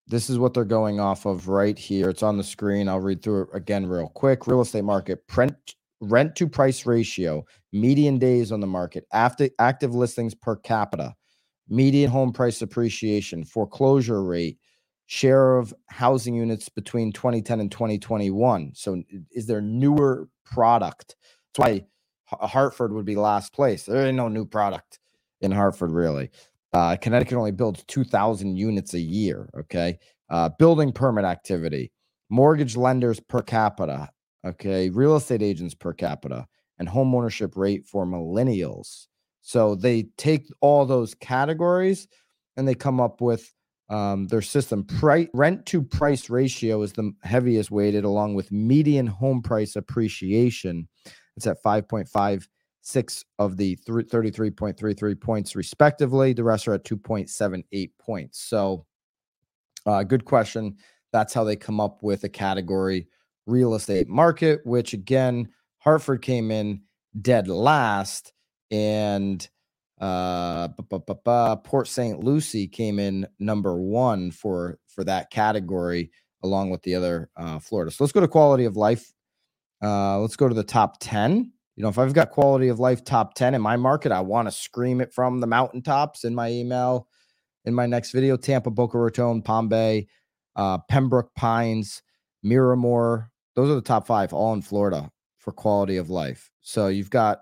this 0.08 0.30
is 0.30 0.40
what 0.40 0.54
they're 0.54 0.66
going 0.66 1.00
off 1.00 1.26
of 1.26 1.48
right 1.48 1.78
here. 1.78 2.10
It's 2.10 2.24
on 2.24 2.38
the 2.38 2.44
screen. 2.44 2.88
I'll 2.88 3.00
read 3.00 3.22
through 3.22 3.44
it 3.44 3.50
again 3.54 3.86
real 3.86 4.10
quick. 4.10 4.48
Real 4.48 4.62
estate 4.62 4.84
market, 4.84 5.24
rent 5.36 5.76
rent 6.00 6.36
to 6.36 6.48
price 6.48 6.86
ratio, 6.86 7.46
median 7.74 8.20
days 8.20 8.52
on 8.52 8.60
the 8.60 8.68
market, 8.68 9.06
after 9.14 9.50
active 9.60 9.96
listings 9.96 10.36
per 10.36 10.56
capita, 10.56 11.16
median 11.70 12.10
home 12.10 12.32
price 12.32 12.62
appreciation, 12.62 13.44
foreclosure 13.44 14.24
rate, 14.24 14.58
share 15.08 15.58
of 15.58 15.74
housing 15.88 16.36
units 16.36 16.70
between 16.70 17.12
2010 17.12 17.60
and 17.60 17.72
2021. 17.72 18.72
So 18.76 19.02
is 19.32 19.48
there 19.48 19.62
newer 19.62 20.30
product? 20.46 21.16
That's 21.56 21.68
why 21.68 21.86
Hartford 22.26 22.94
would 22.94 23.06
be 23.06 23.16
last 23.16 23.54
place. 23.54 23.86
There 23.86 24.06
ain't 24.06 24.18
no 24.18 24.28
new 24.28 24.46
product 24.46 25.00
in 25.42 25.52
Hartford 25.52 25.92
really. 25.92 26.30
Uh, 26.78 26.96
Connecticut 26.96 27.36
only 27.36 27.52
builds 27.52 27.84
2,000 27.88 28.56
units 28.56 28.94
a 28.94 29.00
year. 29.00 29.50
Okay. 29.62 29.98
Uh, 30.30 30.48
building 30.60 30.92
permit 30.92 31.26
activity, 31.26 31.92
mortgage 32.30 32.78
lenders 32.78 33.20
per 33.20 33.42
capita, 33.42 34.08
okay, 34.46 34.92
real 34.92 35.16
estate 35.16 35.42
agents 35.42 35.74
per 35.74 35.92
capita, 35.92 36.46
and 36.78 36.88
home 36.88 37.16
ownership 37.16 37.58
rate 37.58 37.88
for 37.88 38.06
millennials. 38.06 39.08
So 39.42 39.74
they 39.74 40.10
take 40.18 40.46
all 40.62 40.86
those 40.86 41.16
categories 41.16 42.08
and 42.58 42.68
they 42.68 42.76
come 42.76 43.02
up 43.02 43.22
with 43.22 43.52
um, 43.90 44.28
their 44.28 44.44
system. 44.44 44.84
Price, 44.84 45.30
rent 45.34 45.66
to 45.68 45.82
price 45.82 46.30
ratio 46.30 46.84
is 46.84 46.94
the 46.94 47.12
heaviest 47.24 47.72
weighted, 47.72 48.04
along 48.04 48.36
with 48.36 48.52
median 48.52 49.08
home 49.08 49.42
price 49.42 49.76
appreciation. 49.76 50.88
It's 51.38 51.48
at 51.48 51.64
5.56 52.88 53.24
of 53.40 53.58
the 53.58 53.76
33.33 53.78 55.20
points, 55.20 55.56
respectively. 55.56 56.34
The 56.34 56.44
rest 56.44 56.68
are 56.68 56.74
at 56.74 56.84
2.78 56.84 57.92
points. 58.00 58.40
So, 58.40 58.86
uh, 59.86 60.04
good 60.04 60.26
question. 60.26 60.78
That's 61.14 61.34
how 61.34 61.44
they 61.44 61.56
come 61.56 61.80
up 61.80 62.04
with 62.04 62.24
a 62.24 62.30
category 62.30 63.08
real 63.46 63.76
estate 63.76 64.08
market, 64.08 64.62
which 64.66 64.94
again, 64.94 65.50
Hartford 65.80 66.22
came 66.22 66.52
in 66.52 66.82
dead 67.22 67.48
last, 67.48 68.34
and 68.72 69.48
uh, 70.02 70.68
Port 70.68 71.88
St. 71.88 72.24
Lucie 72.24 72.68
came 72.68 73.00
in 73.00 73.26
number 73.40 73.80
one 73.80 74.32
for 74.32 74.80
for 74.88 75.04
that 75.06 75.32
category, 75.32 76.12
along 76.44 76.70
with 76.70 76.82
the 76.84 76.96
other 76.96 77.30
uh, 77.38 77.60
Florida. 77.60 77.92
So 77.92 78.04
let's 78.04 78.12
go 78.12 78.20
to 78.20 78.28
quality 78.28 78.66
of 78.66 78.76
life. 78.76 79.14
Uh, 79.82 80.20
let's 80.20 80.36
go 80.36 80.50
to 80.50 80.54
the 80.54 80.64
top 80.64 80.98
ten. 81.00 81.54
You 81.78 81.84
know, 81.84 81.90
if 81.90 82.00
I've 82.00 82.14
got 82.14 82.32
quality 82.32 82.68
of 82.68 82.80
life 82.80 83.04
top 83.06 83.36
ten 83.36 83.54
in 83.54 83.62
my 83.62 83.78
market, 83.78 84.12
I 84.12 84.20
want 84.20 84.48
to 84.48 84.52
scream 84.52 85.00
it 85.00 85.14
from 85.14 85.40
the 85.40 85.48
mountaintops 85.48 86.26
in 86.26 86.36
my 86.36 86.50
email 86.50 87.08
in 87.66 87.74
my 87.74 87.86
next 87.86 88.12
video. 88.12 88.36
Tampa, 88.36 88.72
Boca 88.72 88.98
Raton, 88.98 89.44
Palm 89.44 89.70
Bay, 89.70 90.08
uh, 90.56 90.80
Pembroke 90.90 91.34
Pines, 91.36 92.02
Miramar, 92.42 93.32
those 93.56 93.70
are 93.70 93.76
the 93.76 93.82
top 93.82 94.08
five, 94.08 94.34
all 94.34 94.54
in 94.54 94.62
Florida 94.62 95.12
for 95.38 95.52
quality 95.52 95.98
of 95.98 96.10
life. 96.10 96.52
So 96.62 96.88
you've 96.88 97.10
got 97.10 97.42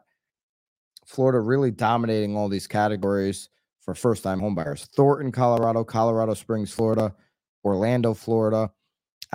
Florida 1.06 1.40
really 1.40 1.72
dominating 1.72 2.36
all 2.36 2.50
these 2.50 2.68
categories 2.68 3.50
for 3.80 3.96
first 3.96 4.24
time 4.24 4.42
homebuyers. 4.42 4.86
Thornton, 4.96 5.32
Colorado, 5.32 5.84
Colorado 5.84 6.34
Springs, 6.34 6.74
Florida, 6.74 7.16
Orlando, 7.64 8.14
Florida, 8.14 8.70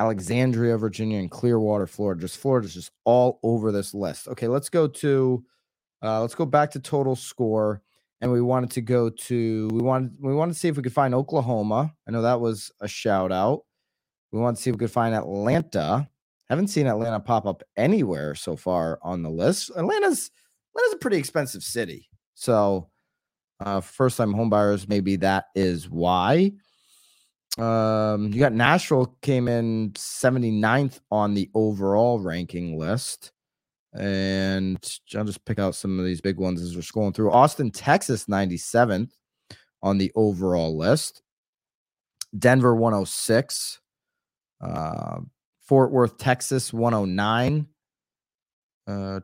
Alexandria, 0.00 0.78
Virginia, 0.78 1.18
and 1.18 1.30
Clearwater, 1.30 1.86
Florida. 1.86 2.22
Just 2.22 2.38
Florida's 2.38 2.72
just 2.72 2.90
all 3.04 3.38
over 3.42 3.70
this 3.70 3.92
list. 3.92 4.28
Okay, 4.28 4.48
let's 4.48 4.70
go 4.70 4.88
to 4.88 5.44
uh, 6.02 6.22
let's 6.22 6.34
go 6.34 6.46
back 6.46 6.70
to 6.70 6.80
total 6.80 7.14
score. 7.14 7.82
And 8.22 8.32
we 8.32 8.40
wanted 8.40 8.70
to 8.72 8.80
go 8.80 9.10
to 9.10 9.68
we 9.68 9.82
wanted 9.82 10.16
we 10.18 10.34
wanted 10.34 10.54
to 10.54 10.58
see 10.58 10.68
if 10.68 10.78
we 10.78 10.82
could 10.82 10.94
find 10.94 11.14
Oklahoma. 11.14 11.92
I 12.08 12.12
know 12.12 12.22
that 12.22 12.40
was 12.40 12.72
a 12.80 12.88
shout 12.88 13.30
out. 13.30 13.64
We 14.32 14.40
want 14.40 14.56
to 14.56 14.62
see 14.62 14.70
if 14.70 14.76
we 14.76 14.78
could 14.80 14.90
find 14.90 15.14
Atlanta. 15.14 16.08
Haven't 16.48 16.68
seen 16.68 16.86
Atlanta 16.86 17.20
pop 17.20 17.44
up 17.44 17.62
anywhere 17.76 18.34
so 18.34 18.56
far 18.56 18.98
on 19.02 19.22
the 19.22 19.30
list. 19.30 19.70
Atlanta's 19.76 20.30
Atlanta's 20.74 20.94
a 20.94 20.98
pretty 20.98 21.18
expensive 21.18 21.62
city. 21.62 22.08
So 22.34 22.88
uh 23.62 23.82
first 23.82 24.16
time 24.16 24.32
homebuyers, 24.32 24.88
maybe 24.88 25.16
that 25.16 25.48
is 25.54 25.90
why. 25.90 26.52
Um, 27.58 28.32
you 28.32 28.40
got 28.40 28.52
Nashville 28.52 29.16
came 29.22 29.48
in 29.48 29.90
79th 29.92 31.00
on 31.10 31.34
the 31.34 31.50
overall 31.54 32.20
ranking 32.20 32.78
list. 32.78 33.32
And 33.92 34.78
I'll 35.16 35.24
just 35.24 35.44
pick 35.44 35.58
out 35.58 35.74
some 35.74 35.98
of 35.98 36.04
these 36.04 36.20
big 36.20 36.36
ones 36.38 36.62
as 36.62 36.76
we're 36.76 36.82
scrolling 36.82 37.14
through. 37.14 37.32
Austin, 37.32 37.70
Texas, 37.70 38.26
97th 38.26 39.10
on 39.82 39.98
the 39.98 40.12
overall 40.14 40.76
list. 40.76 41.22
Denver, 42.38 42.74
106. 42.74 43.80
Uh, 44.60 45.20
Fort 45.60 45.90
Worth, 45.90 46.18
Texas, 46.18 46.72
109. 46.72 47.66
Uh, 48.86 49.20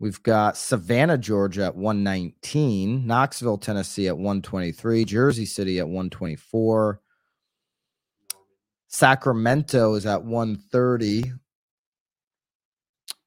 we've 0.00 0.22
got 0.22 0.56
Savannah, 0.56 1.18
Georgia 1.18 1.66
at 1.66 1.76
119, 1.76 3.06
Knoxville, 3.06 3.58
Tennessee 3.58 4.08
at 4.08 4.16
123, 4.16 5.04
Jersey 5.04 5.46
City 5.46 5.78
at 5.78 5.86
124, 5.86 7.00
Sacramento 8.88 9.94
is 9.94 10.06
at 10.06 10.24
130. 10.24 11.32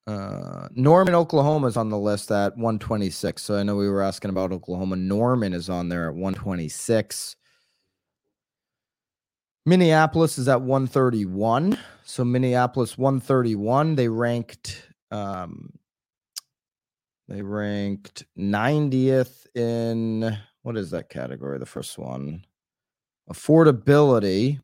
Uh, 0.08 0.67
Norman, 0.72 1.13
Oklahoma 1.15 1.67
is 1.67 1.77
on 1.77 1.89
the 1.89 1.98
list 1.98 2.31
at 2.31 2.55
126. 2.58 3.41
So 3.41 3.58
I 3.58 3.63
know 3.63 3.75
we 3.75 3.89
were 3.89 4.01
asking 4.01 4.29
about 4.29 4.51
Oklahoma. 4.51 4.96
Norman 4.96 5.53
is 5.53 5.69
on 5.69 5.89
there 5.89 6.08
at 6.10 6.15
126. 6.15 7.36
Minneapolis 9.69 10.39
is 10.39 10.47
at 10.47 10.61
131. 10.61 11.77
So 12.03 12.25
Minneapolis 12.25 12.97
131. 12.97 13.95
They 13.95 14.07
ranked 14.07 14.89
um 15.11 15.71
they 17.27 17.43
ranked 17.43 18.25
90th 18.35 19.45
in 19.55 20.35
what 20.63 20.75
is 20.75 20.89
that 20.89 21.09
category? 21.09 21.59
The 21.59 21.67
first 21.67 21.99
one. 21.99 22.45
Affordability. 23.31 24.59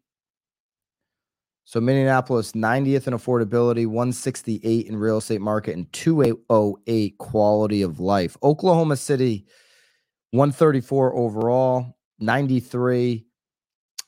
So 1.66 1.80
Minneapolis 1.80 2.54
90th 2.54 3.08
in 3.08 3.14
affordability, 3.14 3.86
168 3.86 4.88
in 4.88 4.98
real 4.98 5.18
estate 5.18 5.42
market, 5.42 5.76
and 5.76 5.92
208 5.94 7.18
quality 7.20 7.84
of 7.84 8.00
life. 8.00 8.38
Oklahoma 8.42 8.98
City 8.98 9.46
134 10.32 11.16
overall, 11.16 11.96
93 12.20 13.25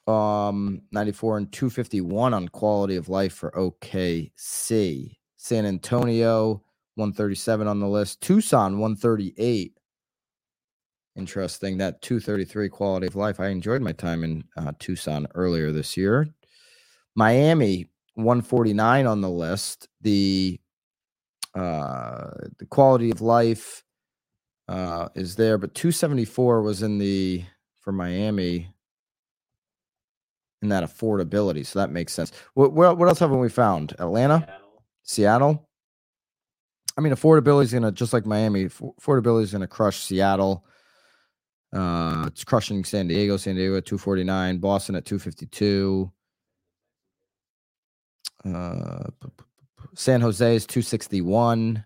um 0.07 0.81
94 0.91 1.37
and 1.37 1.51
251 1.51 2.33
on 2.33 2.47
quality 2.49 2.95
of 2.95 3.09
life 3.09 3.33
for 3.33 3.51
OKC. 3.51 5.15
San 5.37 5.65
Antonio 5.65 6.63
137 6.95 7.67
on 7.67 7.79
the 7.79 7.87
list, 7.87 8.21
Tucson 8.21 8.79
138. 8.79 9.73
interesting. 11.15 11.77
That 11.77 12.01
233 12.01 12.69
quality 12.69 13.07
of 13.07 13.15
life. 13.15 13.39
I 13.39 13.47
enjoyed 13.47 13.81
my 13.81 13.91
time 13.91 14.23
in 14.23 14.43
uh, 14.57 14.71
Tucson 14.79 15.27
earlier 15.35 15.71
this 15.71 15.97
year. 15.97 16.27
Miami 17.15 17.87
149 18.15 19.05
on 19.07 19.21
the 19.21 19.29
list. 19.29 19.87
The 20.01 20.59
uh, 21.55 22.29
the 22.59 22.65
quality 22.67 23.09
of 23.11 23.21
life 23.21 23.83
uh, 24.67 25.09
is 25.15 25.35
there, 25.35 25.57
but 25.57 25.73
274 25.73 26.61
was 26.61 26.83
in 26.83 26.99
the 26.99 27.43
for 27.81 27.91
Miami 27.91 28.69
in 30.61 30.69
that 30.69 30.83
affordability. 30.83 31.65
So 31.65 31.79
that 31.79 31.91
makes 31.91 32.13
sense. 32.13 32.31
What 32.53 32.73
what, 32.73 32.97
what 32.97 33.07
else 33.07 33.19
haven't 33.19 33.39
we 33.39 33.49
found? 33.49 33.93
Atlanta, 33.99 34.39
Seattle. 34.39 34.83
Seattle? 35.03 35.69
I 36.97 37.01
mean, 37.01 37.13
affordability 37.13 37.63
is 37.63 37.73
gonna 37.73 37.91
just 37.91 38.13
like 38.13 38.25
Miami. 38.25 38.65
Affordability 38.65 39.43
is 39.43 39.51
gonna 39.51 39.67
crush 39.67 40.03
Seattle. 40.03 40.65
Uh, 41.73 42.25
it's 42.27 42.43
crushing 42.43 42.83
San 42.83 43.07
Diego. 43.07 43.37
San 43.37 43.55
Diego 43.55 43.77
at 43.77 43.85
249. 43.85 44.57
Boston 44.57 44.95
at 44.95 45.05
252. 45.05 46.11
Uh, 48.45 49.03
San 49.93 50.21
Jose 50.21 50.55
is 50.55 50.65
261. 50.65 51.83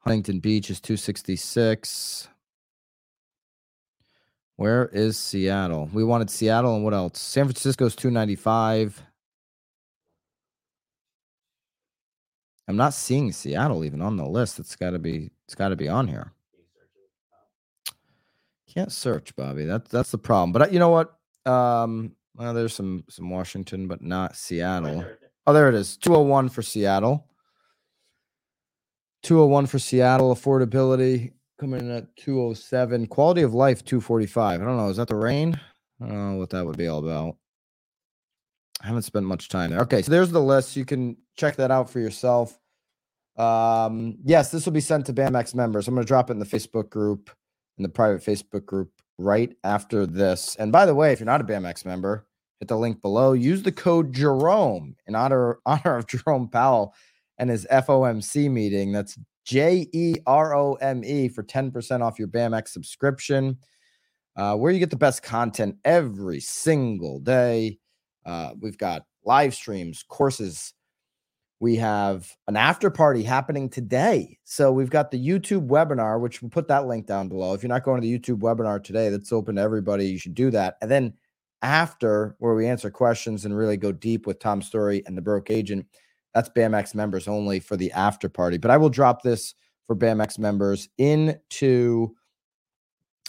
Huntington 0.00 0.40
Beach 0.40 0.70
is 0.70 0.80
266. 0.80 2.28
Where 4.60 4.90
is 4.92 5.16
Seattle? 5.16 5.88
We 5.90 6.04
wanted 6.04 6.28
Seattle 6.28 6.74
and 6.74 6.84
what 6.84 6.92
else? 6.92 7.18
San 7.18 7.46
Francisco 7.46 7.86
is 7.86 7.96
295. 7.96 9.02
I'm 12.68 12.76
not 12.76 12.92
seeing 12.92 13.32
Seattle 13.32 13.86
even 13.86 14.02
on 14.02 14.18
the 14.18 14.26
list. 14.26 14.58
It's 14.58 14.76
got 14.76 14.90
to 14.90 14.98
be 14.98 15.30
it's 15.46 15.54
got 15.54 15.70
to 15.70 15.76
be 15.76 15.88
on 15.88 16.08
here. 16.08 16.34
Can't 18.74 18.92
search, 18.92 19.34
Bobby. 19.34 19.64
That's 19.64 19.90
that's 19.90 20.10
the 20.10 20.18
problem. 20.18 20.52
But 20.52 20.60
uh, 20.60 20.68
you 20.70 20.78
know 20.78 20.90
what? 20.90 21.16
Um, 21.50 22.14
well, 22.34 22.52
there's 22.52 22.74
some 22.74 23.04
some 23.08 23.30
Washington, 23.30 23.88
but 23.88 24.02
not 24.02 24.36
Seattle. 24.36 25.06
Oh, 25.46 25.54
there 25.54 25.70
it 25.70 25.74
is. 25.74 25.96
201 25.96 26.50
for 26.50 26.60
Seattle. 26.60 27.26
201 29.22 29.64
for 29.68 29.78
Seattle. 29.78 30.34
Affordability 30.34 31.32
coming 31.60 31.80
in 31.80 31.90
at 31.90 32.16
207. 32.16 33.06
Quality 33.08 33.42
of 33.42 33.52
life 33.52 33.84
245. 33.84 34.60
I 34.60 34.64
don't 34.64 34.76
know. 34.78 34.88
Is 34.88 34.96
that 34.96 35.08
the 35.08 35.14
rain? 35.14 35.60
I 36.02 36.06
don't 36.06 36.32
know 36.32 36.38
what 36.38 36.50
that 36.50 36.64
would 36.64 36.78
be 36.78 36.88
all 36.88 37.04
about. 37.04 37.36
I 38.82 38.86
haven't 38.86 39.02
spent 39.02 39.26
much 39.26 39.50
time 39.50 39.70
there. 39.70 39.80
Okay, 39.80 40.00
so 40.00 40.10
there's 40.10 40.30
the 40.30 40.40
list. 40.40 40.74
You 40.74 40.86
can 40.86 41.18
check 41.36 41.56
that 41.56 41.70
out 41.70 41.90
for 41.90 42.00
yourself. 42.00 42.58
Um, 43.36 44.16
yes, 44.24 44.50
this 44.50 44.64
will 44.64 44.72
be 44.72 44.80
sent 44.80 45.04
to 45.06 45.12
BAMX 45.12 45.54
members. 45.54 45.86
I'm 45.86 45.94
going 45.94 46.04
to 46.04 46.08
drop 46.08 46.30
it 46.30 46.32
in 46.32 46.38
the 46.38 46.46
Facebook 46.46 46.88
group, 46.88 47.30
in 47.76 47.82
the 47.82 47.90
private 47.90 48.22
Facebook 48.22 48.64
group 48.64 48.90
right 49.18 49.54
after 49.62 50.06
this. 50.06 50.56
And 50.56 50.72
by 50.72 50.86
the 50.86 50.94
way, 50.94 51.12
if 51.12 51.20
you're 51.20 51.26
not 51.26 51.42
a 51.42 51.44
BAMX 51.44 51.84
member, 51.84 52.26
hit 52.58 52.68
the 52.68 52.76
link 52.78 53.02
below. 53.02 53.34
Use 53.34 53.62
the 53.62 53.72
code 53.72 54.14
Jerome 54.14 54.96
in 55.06 55.14
honor, 55.14 55.58
honor 55.66 55.98
of 55.98 56.06
Jerome 56.06 56.48
Powell 56.48 56.94
and 57.36 57.50
his 57.50 57.66
FOMC 57.70 58.50
meeting. 58.50 58.92
That's 58.92 59.18
J 59.50 59.88
E 59.92 60.14
R 60.28 60.54
O 60.54 60.74
M 60.74 61.02
E 61.02 61.26
for 61.26 61.42
10% 61.42 62.02
off 62.02 62.20
your 62.20 62.28
BAMX 62.28 62.68
subscription, 62.68 63.58
uh, 64.36 64.54
where 64.54 64.70
you 64.70 64.78
get 64.78 64.90
the 64.90 64.96
best 64.96 65.24
content 65.24 65.74
every 65.84 66.38
single 66.38 67.18
day. 67.18 67.80
Uh, 68.24 68.52
we've 68.60 68.78
got 68.78 69.02
live 69.24 69.52
streams, 69.52 70.04
courses. 70.04 70.72
We 71.58 71.74
have 71.76 72.32
an 72.46 72.54
after 72.54 72.90
party 72.90 73.24
happening 73.24 73.68
today. 73.68 74.38
So 74.44 74.70
we've 74.70 74.88
got 74.88 75.10
the 75.10 75.18
YouTube 75.18 75.66
webinar, 75.66 76.20
which 76.20 76.40
we'll 76.40 76.50
put 76.50 76.68
that 76.68 76.86
link 76.86 77.08
down 77.08 77.28
below. 77.28 77.52
If 77.52 77.64
you're 77.64 77.70
not 77.70 77.82
going 77.82 78.00
to 78.00 78.06
the 78.06 78.18
YouTube 78.18 78.38
webinar 78.38 78.80
today, 78.80 79.08
that's 79.08 79.32
open 79.32 79.56
to 79.56 79.62
everybody. 79.62 80.06
You 80.06 80.18
should 80.18 80.36
do 80.36 80.52
that. 80.52 80.76
And 80.80 80.88
then 80.88 81.14
after 81.62 82.36
where 82.38 82.54
we 82.54 82.68
answer 82.68 82.88
questions 82.88 83.44
and 83.44 83.56
really 83.56 83.76
go 83.76 83.90
deep 83.90 84.28
with 84.28 84.38
Tom 84.38 84.62
Storey 84.62 85.02
and 85.06 85.18
the 85.18 85.22
broke 85.22 85.50
agent. 85.50 85.86
That's 86.34 86.48
BAMX 86.48 86.94
members 86.94 87.28
only 87.28 87.60
for 87.60 87.76
the 87.76 87.92
after 87.92 88.28
party. 88.28 88.58
But 88.58 88.70
I 88.70 88.76
will 88.76 88.88
drop 88.88 89.22
this 89.22 89.54
for 89.86 89.96
BAMX 89.96 90.38
members 90.38 90.88
into 90.98 92.14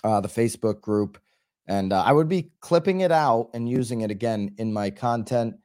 uh, 0.03 0.21
the 0.21 0.27
Facebook 0.27 0.81
group. 0.81 1.19
And 1.67 1.93
uh, 1.93 2.03
I 2.03 2.11
would 2.11 2.27
be 2.27 2.51
clipping 2.59 3.01
it 3.01 3.11
out 3.11 3.49
and 3.53 3.69
using 3.69 4.01
it 4.01 4.11
again 4.11 4.53
in 4.57 4.73
my 4.73 4.89
content. 4.89 5.55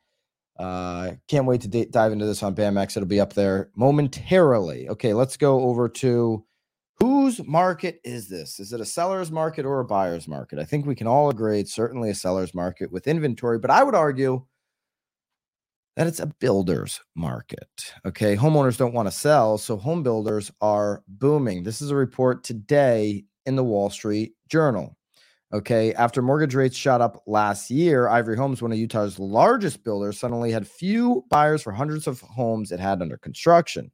Uh, 0.58 1.12
can't 1.28 1.46
wait 1.46 1.60
to 1.62 1.68
d- 1.68 1.86
dive 1.90 2.12
into 2.12 2.26
this 2.26 2.42
on 2.42 2.54
BAMX. 2.54 2.96
It'll 2.96 3.06
be 3.06 3.20
up 3.20 3.34
there 3.34 3.70
momentarily. 3.76 4.88
Okay, 4.88 5.12
let's 5.12 5.36
go 5.36 5.60
over 5.62 5.88
to 5.88 6.46
Whose 6.98 7.44
market 7.46 8.00
is 8.04 8.28
this? 8.28 8.58
Is 8.58 8.72
it 8.72 8.80
a 8.80 8.86
seller's 8.86 9.30
market 9.30 9.66
or 9.66 9.80
a 9.80 9.84
buyer's 9.84 10.26
market? 10.26 10.58
I 10.58 10.64
think 10.64 10.86
we 10.86 10.94
can 10.94 11.06
all 11.06 11.28
agree 11.28 11.60
it's 11.60 11.74
certainly 11.74 12.08
a 12.08 12.14
seller's 12.14 12.54
market 12.54 12.90
with 12.90 13.06
inventory, 13.06 13.58
but 13.58 13.70
I 13.70 13.82
would 13.82 13.94
argue 13.94 14.46
that 15.96 16.06
it's 16.06 16.20
a 16.20 16.26
builder's 16.26 17.00
market. 17.14 17.94
Okay. 18.04 18.36
Homeowners 18.36 18.76
don't 18.76 18.94
want 18.94 19.08
to 19.08 19.12
sell, 19.12 19.58
so 19.58 19.76
home 19.76 20.02
builders 20.02 20.52
are 20.60 21.02
booming. 21.08 21.62
This 21.62 21.80
is 21.80 21.90
a 21.90 21.96
report 21.96 22.44
today 22.44 23.24
in 23.46 23.56
the 23.56 23.64
Wall 23.64 23.88
Street 23.88 24.34
Journal. 24.48 24.96
Okay. 25.52 25.94
After 25.94 26.20
mortgage 26.20 26.54
rates 26.54 26.76
shot 26.76 27.00
up 27.00 27.22
last 27.26 27.70
year, 27.70 28.08
Ivory 28.08 28.36
Homes, 28.36 28.60
one 28.60 28.72
of 28.72 28.78
Utah's 28.78 29.18
largest 29.18 29.82
builders, 29.84 30.20
suddenly 30.20 30.52
had 30.52 30.68
few 30.68 31.24
buyers 31.30 31.62
for 31.62 31.72
hundreds 31.72 32.06
of 32.06 32.20
homes 32.20 32.72
it 32.72 32.80
had 32.80 33.00
under 33.00 33.16
construction. 33.16 33.90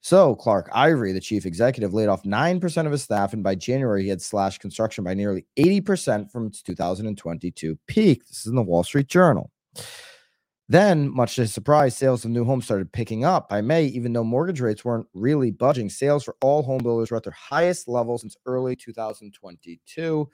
So 0.00 0.34
Clark 0.36 0.70
Ivory, 0.72 1.12
the 1.12 1.20
chief 1.20 1.44
executive, 1.44 1.92
laid 1.92 2.08
off 2.08 2.22
9% 2.22 2.86
of 2.86 2.92
his 2.92 3.02
staff, 3.02 3.32
and 3.32 3.42
by 3.42 3.56
January, 3.56 4.04
he 4.04 4.08
had 4.08 4.22
slashed 4.22 4.60
construction 4.60 5.02
by 5.02 5.12
nearly 5.12 5.44
80% 5.58 6.30
from 6.30 6.46
its 6.46 6.62
2022 6.62 7.76
peak. 7.88 8.24
This 8.26 8.40
is 8.40 8.46
in 8.46 8.54
the 8.54 8.62
Wall 8.62 8.84
Street 8.84 9.08
Journal. 9.08 9.50
Then, 10.68 11.14
much 11.14 11.36
to 11.36 11.42
his 11.42 11.54
surprise, 11.54 11.96
sales 11.96 12.24
of 12.24 12.30
new 12.30 12.44
homes 12.44 12.66
started 12.66 12.92
picking 12.92 13.24
up. 13.24 13.48
By 13.48 13.62
May, 13.62 13.86
even 13.86 14.12
though 14.12 14.24
mortgage 14.24 14.60
rates 14.60 14.84
weren't 14.84 15.06
really 15.14 15.50
budging, 15.50 15.88
sales 15.88 16.24
for 16.24 16.36
all 16.42 16.62
home 16.62 16.82
builders 16.82 17.10
were 17.10 17.16
at 17.16 17.24
their 17.24 17.32
highest 17.32 17.88
level 17.88 18.18
since 18.18 18.36
early 18.44 18.76
2022. 18.76 20.28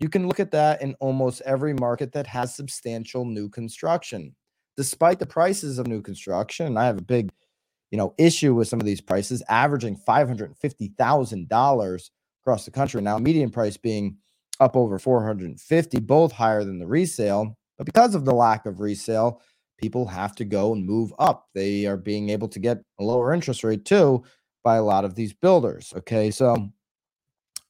You 0.00 0.08
can 0.08 0.26
look 0.26 0.40
at 0.40 0.52
that 0.52 0.80
in 0.80 0.94
almost 1.00 1.42
every 1.42 1.74
market 1.74 2.12
that 2.12 2.26
has 2.26 2.54
substantial 2.54 3.26
new 3.26 3.50
construction. 3.50 4.34
Despite 4.76 5.18
the 5.18 5.26
prices 5.26 5.78
of 5.78 5.86
new 5.86 6.02
construction, 6.02 6.66
and 6.66 6.78
I 6.78 6.86
have 6.86 6.98
a 6.98 7.02
big 7.02 7.30
you 7.94 7.98
know, 7.98 8.12
issue 8.18 8.52
with 8.54 8.66
some 8.66 8.80
of 8.80 8.86
these 8.86 9.00
prices, 9.00 9.40
averaging 9.48 9.96
$550,000 9.96 12.10
across 12.42 12.64
the 12.64 12.72
country. 12.72 13.00
Now, 13.00 13.18
median 13.18 13.50
price 13.50 13.76
being 13.76 14.16
up 14.58 14.76
over 14.76 14.98
450, 14.98 16.00
both 16.00 16.32
higher 16.32 16.64
than 16.64 16.80
the 16.80 16.88
resale. 16.88 17.56
But 17.78 17.86
because 17.86 18.16
of 18.16 18.24
the 18.24 18.34
lack 18.34 18.66
of 18.66 18.80
resale, 18.80 19.40
people 19.78 20.06
have 20.06 20.34
to 20.36 20.44
go 20.44 20.72
and 20.72 20.84
move 20.84 21.12
up. 21.18 21.48
They 21.54 21.86
are 21.86 21.96
being 21.96 22.30
able 22.30 22.48
to 22.48 22.58
get 22.58 22.82
a 22.98 23.04
lower 23.04 23.32
interest 23.32 23.64
rate 23.64 23.84
too 23.84 24.24
by 24.62 24.76
a 24.76 24.82
lot 24.82 25.04
of 25.04 25.14
these 25.14 25.32
builders. 25.32 25.92
Okay, 25.96 26.30
so 26.30 26.70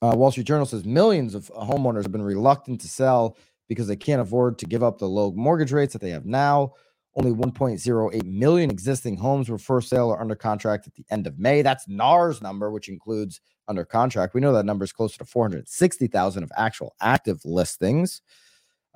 uh, 0.03 0.15
Wall 0.15 0.31
Street 0.31 0.47
Journal 0.47 0.67
says 0.67 0.85
millions 0.85 1.35
of 1.35 1.51
homeowners 1.57 2.03
have 2.03 2.13
been 2.13 2.23
reluctant 2.23 2.81
to 2.83 2.89
sell 2.89 3.37
because 3.69 3.87
they 3.87 3.97
can't 3.97 4.21
afford 4.21 4.59
to 4.59 4.67
give 4.67 4.83
up 4.83 4.99
the 4.99 5.09
low 5.09 5.33
mortgage 5.33 5.73
rates 5.73 5.93
that 5.93 6.03
they 6.03 6.11
have 6.11 6.27
now. 6.27 6.73
Only 7.17 7.31
1.08 7.31 8.25
million 8.25 8.71
existing 8.71 9.17
homes 9.17 9.49
were 9.49 9.59
for 9.59 9.81
sale 9.81 10.09
or 10.09 10.21
under 10.21 10.35
contract 10.35 10.89
at 10.89 10.95
the 10.95 11.05
end 11.11 11.27
of 11.27 11.39
May. 11.39 11.63
That's 11.63 11.89
NAR's 11.89 12.43
number, 12.43 12.71
which 12.73 12.89
includes 12.89 13.41
under 13.69 13.85
contract. 13.85 14.35
We 14.35 14.41
know 14.41 14.53
that 14.53 14.67
number 14.67 14.85
is 14.85 14.93
closer 14.93 15.19
to 15.19 15.25
460,000 15.25 16.43
of 16.43 16.51
actual 16.57 16.97
active 17.01 17.41
listings. 17.45 18.21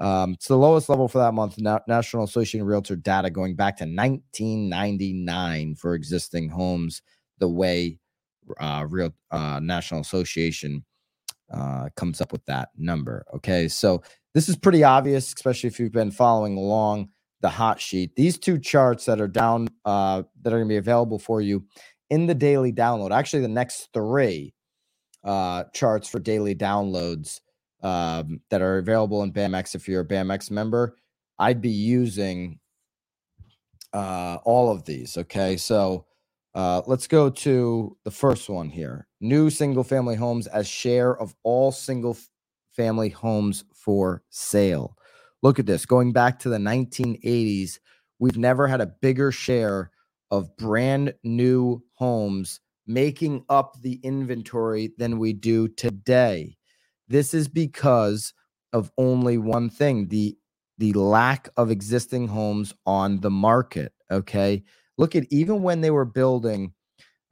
Um, 0.01 0.35
it's 0.35 0.49
the 0.49 0.57
lowest 0.57 0.89
level 0.89 1.09
for 1.09 1.19
that 1.19 1.35
month. 1.35 1.59
Na- 1.59 1.81
National 1.89 2.25
Association 2.25 2.61
of 2.61 2.67
Realtor 2.67 2.97
data 2.97 3.31
going 3.31 3.57
back 3.57 3.77
to 3.79 3.85
1999 3.85 5.75
for 5.75 5.95
existing 5.95 6.49
homes. 6.51 7.03
The 7.39 7.49
way 7.49 7.99
uh, 8.61 8.87
Real 8.89 9.13
uh, 9.31 9.61
National 9.63 10.01
Association 10.01 10.85
uh, 11.53 11.89
comes 11.97 12.21
up 12.21 12.33
with 12.33 12.45
that 12.47 12.71
number. 12.77 13.25
Okay, 13.35 13.69
so 13.69 14.03
this 14.35 14.49
is 14.49 14.57
pretty 14.57 14.85
obvious, 14.85 15.29
especially 15.29 15.69
if 15.69 15.81
you've 15.81 15.93
been 15.93 16.11
following 16.11 16.57
along 16.57 17.09
the 17.41 17.49
hot 17.49 17.81
sheet. 17.81 18.15
These 18.17 18.39
two 18.39 18.59
charts 18.59 19.05
that 19.07 19.21
are 19.21 19.29
down 19.29 19.69
uh, 19.85 20.23
that 20.43 20.53
are 20.53 20.59
going 20.59 20.69
to 20.69 20.73
be 20.73 20.77
available 20.77 21.19
for 21.19 21.41
you 21.41 21.65
in 22.11 22.27
the 22.27 22.35
daily 22.35 22.73
download. 22.73 23.11
Actually, 23.11 23.43
the 23.43 23.49
next 23.49 23.89
three 23.93 24.55
uh, 25.25 25.65
charts 25.73 26.09
for 26.09 26.19
daily 26.19 26.55
downloads 26.55 27.41
um, 27.83 28.41
that 28.51 28.63
are 28.63 28.79
available 28.79 29.23
in 29.23 29.33
BAMX. 29.33 29.75
If 29.75 29.89
you're 29.89 30.03
a 30.03 30.07
BAMX 30.07 30.51
member, 30.51 30.97
I'd 31.39 31.61
be 31.61 31.71
using 31.71 32.59
uh, 33.93 34.39
all 34.45 34.71
of 34.71 34.85
these. 34.85 35.17
Okay, 35.17 35.57
so 35.57 36.07
uh, 36.55 36.83
let's 36.87 37.07
go 37.07 37.31
to 37.31 37.97
the 38.05 38.11
first 38.11 38.49
one 38.49 38.69
here: 38.69 39.07
new 39.21 39.51
single-family 39.51 40.17
homes 40.17 40.47
as 40.47 40.67
share 40.67 41.17
of 41.17 41.35
all 41.43 41.71
single-family 41.73 43.11
homes 43.11 43.65
for 43.75 44.23
sale. 44.31 44.97
Look 45.43 45.59
at 45.59 45.67
this. 45.67 45.87
Going 45.87 46.13
back 46.13 46.41
to 46.41 46.49
the 46.49 46.59
1980s, 46.59 47.79
we've 48.19 48.39
never 48.39 48.67
had 48.67 48.81
a 48.81 48.93
bigger 49.01 49.31
share 49.31 49.91
of 50.31 50.57
brand 50.57 51.15
new 51.23 51.83
homes 51.95 52.61
making 52.87 53.45
up 53.49 53.81
the 53.83 54.01
inventory 54.03 54.93
than 54.99 55.19
we 55.19 55.33
do 55.33 55.69
today. 55.69 56.58
This 57.09 57.35
is 57.35 57.49
because 57.49 58.33
of 58.73 58.91
only 58.99 59.39
one 59.39 59.71
thing 59.71 60.09
the 60.09 60.37
the 60.79 60.93
lack 60.93 61.49
of 61.57 61.71
existing 61.71 62.29
homes 62.29 62.73
on 62.87 63.21
the 63.21 63.31
market. 63.31 63.93
Okay. 64.11 64.63
Look 64.97 65.17
at 65.17 65.27
even 65.31 65.63
when 65.63 65.81
they 65.81 65.91
were 65.91 66.05
building 66.05 66.73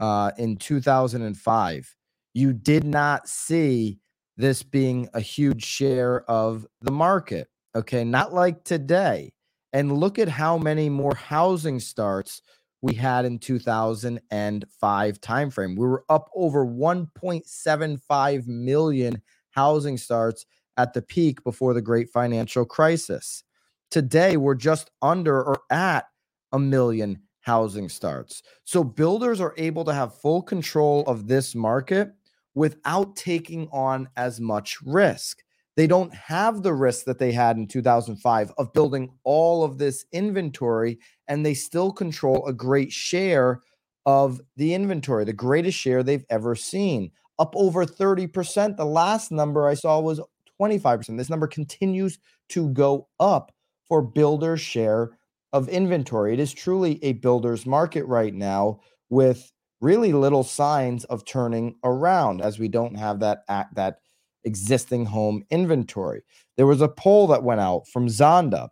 uh, 0.01 0.33
in 0.37 0.57
2005, 0.57 1.97
you 2.35 2.53
did 2.53 2.85
not 2.85 3.29
see 3.29 4.01
this 4.37 4.63
being 4.65 5.09
a 5.15 5.21
huge 5.21 5.65
share 5.65 6.29
of 6.29 6.67
the 6.83 6.91
market. 6.91 7.49
Okay. 7.77 8.03
Not 8.05 8.35
like 8.35 8.65
today. 8.65 9.33
And 9.73 9.93
look 9.93 10.19
at 10.19 10.29
how 10.29 10.59
many 10.59 10.89
more 10.89 11.15
housing 11.15 11.79
starts 11.79 12.43
we 12.83 12.95
had 12.95 13.25
in 13.25 13.39
2005 13.39 15.21
timeframe. 15.21 15.77
We 15.77 15.87
were 15.87 16.05
up 16.09 16.31
over 16.35 16.67
1.75 16.67 18.47
million 18.47 19.23
housing 19.57 19.97
starts 19.97 20.47
at 20.77 20.93
the 20.93 21.03
peak 21.03 21.43
before 21.43 21.75
the 21.75 21.83
great 21.83 22.11
financial 22.11 22.65
crisis. 22.65 23.43
Today, 23.91 24.37
we're 24.37 24.55
just 24.55 24.91
under 25.03 25.43
or 25.43 25.61
at 25.71 26.07
a 26.53 26.59
million 26.59 27.23
housing 27.41 27.89
starts. 27.89 28.43
So 28.65 28.85
builders 28.85 29.41
are 29.41 29.55
able 29.57 29.85
to 29.85 29.95
have 29.95 30.21
full 30.21 30.43
control 30.43 31.05
of 31.07 31.29
this 31.29 31.55
market 31.55 32.13
without 32.55 33.17
taking 33.17 33.69
on 33.73 34.09
as 34.17 34.41
much 34.41 34.79
risk. 34.85 35.43
They 35.77 35.87
don't 35.87 36.13
have 36.15 36.63
the 36.63 36.73
risk 36.75 37.05
that 37.05 37.19
they 37.19 37.33
had 37.33 37.57
in 37.57 37.69
2005 37.69 38.53
of 38.57 38.73
building 38.73 39.11
all 39.25 39.63
of 39.63 39.79
this 39.79 40.07
inventory, 40.13 40.99
and 41.29 41.45
they 41.45 41.55
still 41.55 41.93
control 41.93 42.47
a 42.47 42.53
great 42.53 42.91
share 42.91 43.61
of 44.07 44.41
the 44.57 44.73
inventory, 44.73 45.25
the 45.25 45.33
greatest 45.33 45.79
share 45.79 46.03
they've 46.03 46.25
ever 46.31 46.55
seen, 46.55 47.11
up 47.39 47.55
over 47.57 47.85
30%. 47.85 48.77
The 48.77 48.85
last 48.85 49.31
number 49.31 49.67
I 49.67 49.75
saw 49.75 50.01
was 50.01 50.21
25%. 50.61 51.17
This 51.17 51.31
number 51.31 51.47
continues 51.47 52.19
to 52.51 52.69
go 52.71 53.09
up 53.21 53.53
for 53.89 54.03
builders' 54.03 54.61
share 54.61 55.11
of 55.53 55.69
inventory. 55.69 56.35
It 56.35 56.41
is 56.41 56.53
truly 56.53 57.03
a 57.03 57.13
builder's 57.15 57.67
market 57.67 58.05
right 58.07 58.35
now 58.35 58.81
with 59.11 59.53
really 59.81 60.13
little 60.13 60.43
signs 60.43 61.05
of 61.05 61.25
turning 61.25 61.77
around 61.85 62.41
as 62.41 62.59
we 62.59 62.69
don't 62.69 62.97
have 62.97 63.21
that 63.21 63.41
that 63.75 63.99
existing 64.45 65.05
home 65.05 65.45
inventory. 65.51 66.23
There 66.57 66.67
was 66.67 66.81
a 66.81 66.89
poll 66.89 67.27
that 67.29 67.43
went 67.43 67.61
out 67.61 67.87
from 67.89 68.07
Zonda. 68.07 68.69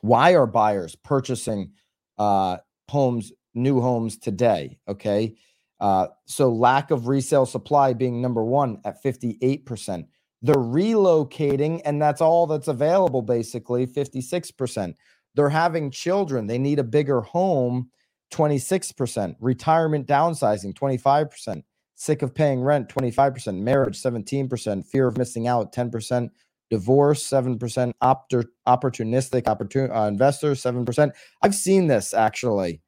Why 0.00 0.34
are 0.34 0.46
buyers 0.46 0.96
purchasing 0.96 1.72
uh, 2.18 2.58
homes, 2.88 3.32
new 3.54 3.80
homes 3.80 4.16
today? 4.16 4.78
Okay. 4.88 5.36
Uh, 5.80 6.08
so 6.26 6.50
lack 6.50 6.90
of 6.90 7.08
resale 7.08 7.46
supply 7.46 7.92
being 7.92 8.20
number 8.20 8.44
one 8.44 8.80
at 8.84 9.02
58%. 9.02 10.06
They're 10.42 10.54
relocating, 10.54 11.80
and 11.84 12.00
that's 12.00 12.20
all 12.20 12.46
that's 12.46 12.68
available, 12.68 13.22
basically 13.22 13.86
56%. 13.86 14.94
They're 15.34 15.48
having 15.48 15.90
children, 15.90 16.46
they 16.46 16.58
need 16.58 16.78
a 16.78 16.84
bigger 16.84 17.20
home, 17.20 17.90
26%. 18.32 19.36
Retirement 19.40 20.06
downsizing, 20.06 20.74
25%. 20.74 21.62
Sick 21.96 22.22
of 22.22 22.34
paying 22.34 22.60
rent, 22.60 22.88
25%. 22.88 23.60
Marriage, 23.60 24.00
17%. 24.00 24.86
Fear 24.86 25.06
of 25.08 25.18
missing 25.18 25.48
out, 25.48 25.72
10%. 25.72 26.30
Divorce, 26.70 27.24
7%. 27.24 27.92
Optor- 28.02 28.44
opportunistic 28.66 29.42
opportun- 29.42 29.94
uh, 29.96 30.06
investors, 30.06 30.62
7%. 30.62 31.12
I've 31.42 31.54
seen 31.54 31.86
this 31.86 32.14
actually. 32.14 32.82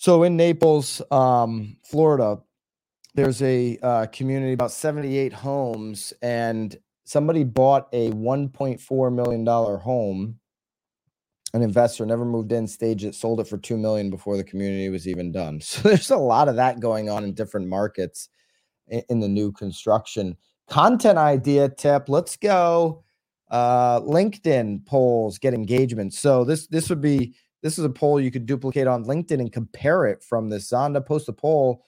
So 0.00 0.22
in 0.22 0.34
Naples, 0.34 1.02
um, 1.10 1.76
Florida, 1.84 2.38
there's 3.14 3.42
a 3.42 3.76
uh, 3.82 4.06
community 4.06 4.54
about 4.54 4.70
78 4.70 5.30
homes 5.30 6.14
and 6.22 6.74
somebody 7.04 7.44
bought 7.44 7.86
a 7.92 8.10
1.4 8.12 9.14
million 9.14 9.44
dollar 9.44 9.76
home. 9.76 10.38
An 11.52 11.60
investor 11.60 12.06
never 12.06 12.24
moved 12.24 12.50
in 12.50 12.66
staged 12.66 13.04
it 13.04 13.14
sold 13.14 13.40
it 13.40 13.46
for 13.46 13.58
2 13.58 13.76
million 13.76 14.08
before 14.08 14.38
the 14.38 14.44
community 14.44 14.88
was 14.88 15.06
even 15.06 15.32
done. 15.32 15.60
So 15.62 15.86
there's 15.86 16.10
a 16.10 16.16
lot 16.16 16.48
of 16.48 16.56
that 16.56 16.80
going 16.80 17.10
on 17.10 17.22
in 17.22 17.34
different 17.34 17.68
markets 17.68 18.30
in, 18.88 19.02
in 19.10 19.20
the 19.20 19.28
new 19.28 19.52
construction. 19.52 20.34
Content 20.66 21.18
idea 21.18 21.68
tip 21.68 22.08
let's 22.08 22.38
go 22.38 23.04
uh, 23.50 24.00
linkedin 24.00 24.86
polls 24.86 25.38
get 25.38 25.52
engagement. 25.52 26.14
So 26.14 26.44
this 26.44 26.68
this 26.68 26.88
would 26.88 27.02
be 27.02 27.34
this 27.62 27.78
is 27.78 27.84
a 27.84 27.90
poll 27.90 28.20
you 28.20 28.30
could 28.30 28.46
duplicate 28.46 28.86
on 28.86 29.04
linkedin 29.04 29.40
and 29.40 29.52
compare 29.52 30.06
it 30.06 30.22
from 30.22 30.48
this 30.48 30.70
zonda 30.70 31.04
post 31.04 31.28
a 31.28 31.32
poll 31.32 31.82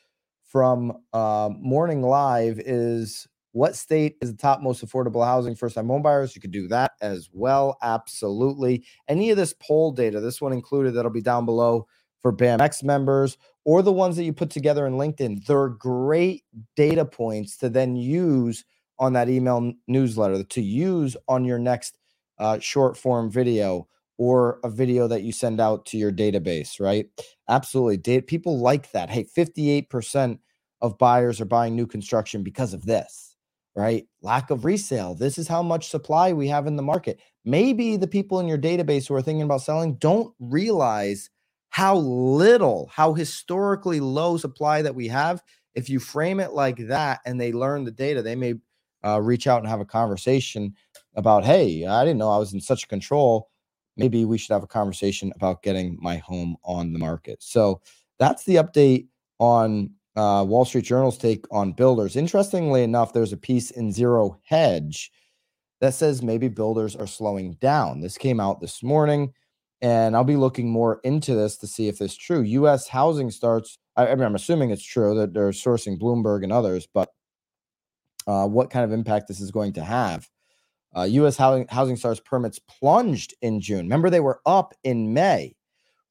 from 0.53 0.93
uh, 1.15 1.49
Morning 1.59 2.03
Live 2.03 2.61
is 2.61 3.27
what 3.53 3.75
state 3.75 4.17
is 4.21 4.31
the 4.31 4.37
top 4.37 4.61
most 4.61 4.85
affordable 4.85 5.25
housing 5.25 5.55
first 5.55 5.75
time 5.75 5.87
home 5.87 6.03
buyers? 6.03 6.35
You 6.37 6.43
could 6.43 6.51
do 6.51 6.69
that 6.69 6.93
as 7.01 7.31
well. 7.33 7.79
Absolutely. 7.81 8.85
Any 9.09 9.31
of 9.31 9.39
this 9.39 9.55
poll 9.55 9.93
data, 9.93 10.21
this 10.21 10.43
one 10.43 10.53
included, 10.53 10.93
that'll 10.93 11.11
be 11.11 11.23
down 11.23 11.47
below 11.47 11.87
for 12.21 12.35
BAMX 12.35 12.83
members 12.83 13.39
or 13.65 13.81
the 13.81 13.93
ones 13.93 14.17
that 14.17 14.25
you 14.25 14.33
put 14.35 14.51
together 14.51 14.87
in 14.87 14.95
LinkedIn. 14.95 15.47
They're 15.47 15.69
great 15.69 16.45
data 16.77 17.07
points 17.07 17.57
to 17.59 17.71
then 17.71 17.97
use 17.97 18.63
on 18.99 19.15
that 19.15 19.31
email 19.31 19.73
newsletter, 19.89 20.45
to 20.45 20.61
use 20.61 21.17
on 21.29 21.47
your 21.47 21.59
next 21.59 21.97
uh, 22.39 22.59
short 22.59 22.99
form 22.99 23.31
video 23.31 23.89
or 24.19 24.61
a 24.65 24.71
video 24.71 25.09
that 25.09 25.23
you 25.23 25.33
send 25.33 25.61
out 25.61 25.87
to 25.87 25.97
your 25.97 26.13
database, 26.13 26.81
right? 26.81 27.07
Absolutely. 27.49 28.21
People 28.23 28.59
like 28.59 28.93
that. 28.93 29.11
Hey, 29.11 29.25
58% 29.25 30.39
of 30.81 30.99
buyers 30.99 31.41
are 31.41 31.47
buying 31.47 31.75
new 31.75 31.87
construction 31.87 32.43
because 32.43 32.75
of 32.75 32.85
this, 32.85 33.37
right? 33.75 34.07
Lack 34.21 34.51
of 34.51 34.65
resale. 34.65 35.15
This 35.15 35.39
is 35.39 35.49
how 35.49 35.63
much 35.63 35.89
supply 35.89 36.33
we 36.33 36.49
have 36.49 36.67
in 36.67 36.77
the 36.77 36.83
market. 36.83 37.21
Maybe 37.45 37.97
the 37.97 38.07
people 38.07 38.41
in 38.41 38.49
your 38.49 38.59
database 38.59 39.09
who 39.09 39.15
are 39.15 39.23
thinking 39.23 39.43
about 39.43 39.63
selling 39.63 39.95
don't 39.95 40.35
realize 40.41 41.31
how 41.71 41.97
little, 41.97 42.91
how 42.93 43.15
historically 43.15 44.01
low 44.01 44.37
supply 44.37 44.83
that 44.83 44.95
we 44.95 45.09
have. 45.09 45.43
If 45.75 45.89
you 45.89 46.01
frame 46.01 46.39
it 46.39 46.53
like 46.53 46.77
that 46.89 47.21
and 47.25 47.41
they 47.41 47.53
learn 47.53 47.85
the 47.85 47.91
data, 47.91 48.21
they 48.21 48.37
may 48.37 48.55
uh, 49.05 49.21
reach 49.23 49.47
out 49.47 49.61
and 49.61 49.69
have 49.69 49.81
a 49.81 49.87
conversation 49.87 50.75
about, 51.17 51.45
hey, 51.45 51.87
I 51.87 52.05
didn't 52.05 52.19
know 52.19 52.31
I 52.31 52.39
was 52.39 52.53
in 52.53 52.61
such 52.61 52.89
control 52.89 53.49
maybe 53.97 54.25
we 54.25 54.39
should 54.39 54.53
have 54.53 54.63
a 54.63 54.69
conversation 54.69 55.33
about 55.37 55.63
getting 55.63 55.99
my 56.01 56.17
home 56.17 56.57
on 56.65 56.93
the 56.93 56.99
market. 56.99 57.43
So 57.43 57.81
that's 58.19 58.45
the 58.45 58.57
update 58.57 59.09
on 59.39 59.91
uh, 60.17 60.45
Wall 60.47 60.65
Street 60.65 60.85
Journal's 60.85 61.19
take 61.19 61.45
on 61.51 61.73
builders. 61.73 62.17
Interestingly 62.17 62.83
enough, 62.83 63.13
there's 63.13 63.33
a 63.33 63.39
piece 63.39 63.71
in 63.71 63.93
Zero 63.93 64.39
Hedge 64.45 65.11
that 65.81 65.95
says 65.95 66.23
maybe 66.23 66.49
builders 66.49 66.95
are 66.95 67.07
slowing 67.07 67.55
down. 67.55 68.01
This 68.01 68.17
came 68.17 68.39
out 68.39 68.61
this 68.61 68.83
morning, 68.83 69.33
and 69.81 70.15
I'll 70.15 70.23
be 70.23 70.37
looking 70.37 70.71
more 70.71 71.01
into 71.03 71.35
this 71.35 71.57
to 71.59 71.67
see 71.67 71.89
if 71.89 72.01
it's 72.01 72.17
true. 72.17 72.43
U.S. 72.43 72.87
housing 72.87 73.31
starts. 73.31 73.79
I, 73.97 74.09
I 74.09 74.15
mean, 74.15 74.25
I'm 74.25 74.37
assuming 74.37 74.71
it's 74.71 74.85
true 74.85 75.15
that 75.17 75.35
they're 75.35 75.51
sourcing 75.51 75.99
Bloomberg 75.99 76.45
and 76.45 76.53
others, 76.53 76.87
but 76.87 77.09
uh, 78.27 78.47
what 78.47 78.71
kind 78.71 78.85
of 78.85 78.93
impact 78.93 79.27
this 79.29 79.41
is 79.41 79.51
going 79.51 79.73
to 79.73 79.83
have? 79.83 80.29
Uh, 80.97 81.03
U.S. 81.03 81.37
housing, 81.37 81.67
housing 81.69 81.97
starts 81.97 82.21
permits 82.21 82.59
plunged 82.59 83.35
in 83.43 83.61
June. 83.61 83.81
Remember, 83.87 84.11
they 84.11 84.21
were 84.21 84.41
up 84.47 84.75
in 84.85 85.13
May. 85.13 85.55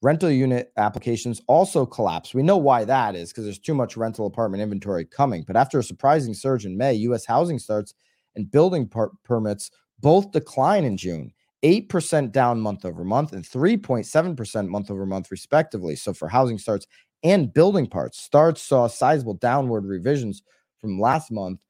Rental 0.02 0.30
unit 0.30 0.72
applications 0.76 1.40
also 1.46 1.86
collapsed. 1.86 2.34
We 2.34 2.42
know 2.42 2.56
why 2.56 2.84
that 2.84 3.14
is 3.14 3.30
because 3.30 3.44
there's 3.44 3.60
too 3.60 3.74
much 3.74 3.96
rental 3.96 4.26
apartment 4.26 4.60
inventory 4.60 5.04
coming. 5.04 5.44
But 5.46 5.56
after 5.56 5.78
a 5.78 5.84
surprising 5.84 6.34
surge 6.34 6.66
in 6.66 6.76
May, 6.76 6.94
U.S. 6.94 7.24
housing 7.24 7.60
starts 7.60 7.94
and 8.34 8.50
building 8.50 8.88
per- 8.88 9.12
permits 9.24 9.70
both 10.00 10.32
decline 10.32 10.84
in 10.84 10.96
June. 10.96 11.32
8% 11.62 12.32
down 12.32 12.60
month 12.60 12.84
over 12.84 13.04
month 13.04 13.32
and 13.32 13.44
3.7% 13.44 14.68
month 14.68 14.90
over 14.90 15.06
month, 15.06 15.30
respectively. 15.30 15.94
So, 15.94 16.12
for 16.12 16.26
housing 16.26 16.58
starts 16.58 16.88
and 17.22 17.54
building 17.54 17.86
parts, 17.86 18.20
starts 18.20 18.60
saw 18.60 18.88
sizable 18.88 19.34
downward 19.34 19.84
revisions 19.84 20.42
from 20.80 20.98
last 20.98 21.30
month 21.30 21.60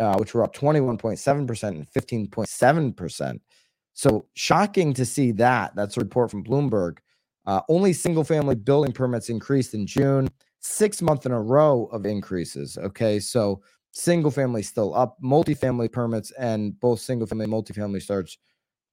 uh, 0.00 0.16
which 0.16 0.34
were 0.34 0.42
up 0.42 0.54
21.7% 0.54 1.68
and 1.68 1.90
15.7%. 1.92 3.40
So 3.92 4.26
shocking 4.34 4.94
to 4.94 5.04
see 5.04 5.30
that. 5.32 5.76
That's 5.76 5.96
a 5.96 6.00
report 6.00 6.30
from 6.30 6.42
Bloomberg. 6.42 6.98
Uh, 7.46 7.60
only 7.68 7.92
single 7.92 8.24
family 8.24 8.54
building 8.54 8.92
permits 8.92 9.28
increased 9.28 9.74
in 9.74 9.86
June, 9.86 10.28
six 10.60 11.02
month 11.02 11.26
in 11.26 11.32
a 11.32 11.40
row 11.40 11.88
of 11.92 12.06
increases. 12.06 12.78
Okay. 12.78 13.20
So 13.20 13.62
single 13.92 14.30
family 14.30 14.62
still 14.62 14.94
up, 14.94 15.18
multifamily 15.22 15.92
permits 15.92 16.30
and 16.32 16.78
both 16.80 17.00
single 17.00 17.26
family 17.26 17.44
and 17.44 17.52
multifamily 17.52 18.00
starts 18.00 18.38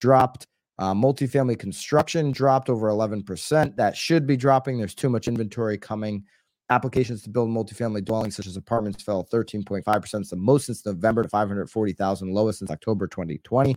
dropped. 0.01 0.47
Uh, 0.79 0.93
multifamily 0.93 1.57
construction 1.57 2.31
dropped 2.31 2.69
over 2.69 2.87
11%. 2.89 3.75
That 3.75 3.97
should 3.97 4.27
be 4.27 4.37
dropping. 4.37 4.77
There's 4.77 4.93
too 4.93 5.09
much 5.09 5.27
inventory 5.27 5.77
coming. 5.77 6.23
Applications 6.69 7.21
to 7.23 7.29
build 7.29 7.49
multifamily 7.49 8.03
dwellings, 8.03 8.35
such 8.35 8.47
as 8.47 8.57
apartments, 8.57 9.03
fell 9.03 9.25
13.5%. 9.25 10.19
It's 10.19 10.29
the 10.29 10.35
most 10.35 10.65
since 10.65 10.85
November 10.85 11.23
to 11.23 11.29
540,000, 11.29 12.33
lowest 12.33 12.59
since 12.59 12.71
October 12.71 13.07
2020. 13.07 13.75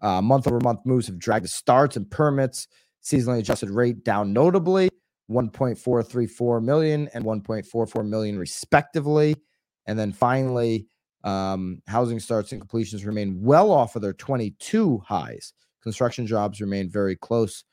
Uh, 0.00 0.20
month 0.20 0.46
over 0.46 0.60
month 0.60 0.80
moves 0.84 1.06
have 1.06 1.18
dragged 1.18 1.44
the 1.44 1.48
starts 1.48 1.96
and 1.96 2.10
permits. 2.10 2.66
Seasonally 3.02 3.38
adjusted 3.38 3.70
rate 3.70 4.04
down 4.04 4.32
notably 4.32 4.90
1.434 5.30 6.62
million 6.62 7.08
and 7.14 7.24
1.44 7.24 8.08
million, 8.08 8.38
respectively. 8.38 9.36
And 9.86 9.98
then 9.98 10.12
finally, 10.12 10.86
Um, 11.22 11.82
housing 11.86 12.18
starts 12.18 12.52
and 12.52 12.60
completions 12.62 13.04
remain 13.04 13.42
well 13.42 13.70
off 13.70 13.94
of 13.94 14.00
their 14.00 14.14
22 14.14 15.02
highs. 15.06 15.52
Construction 15.82 16.26
jobs 16.26 16.62
remain 16.62 16.88
very 16.88 17.14
close 17.14 17.64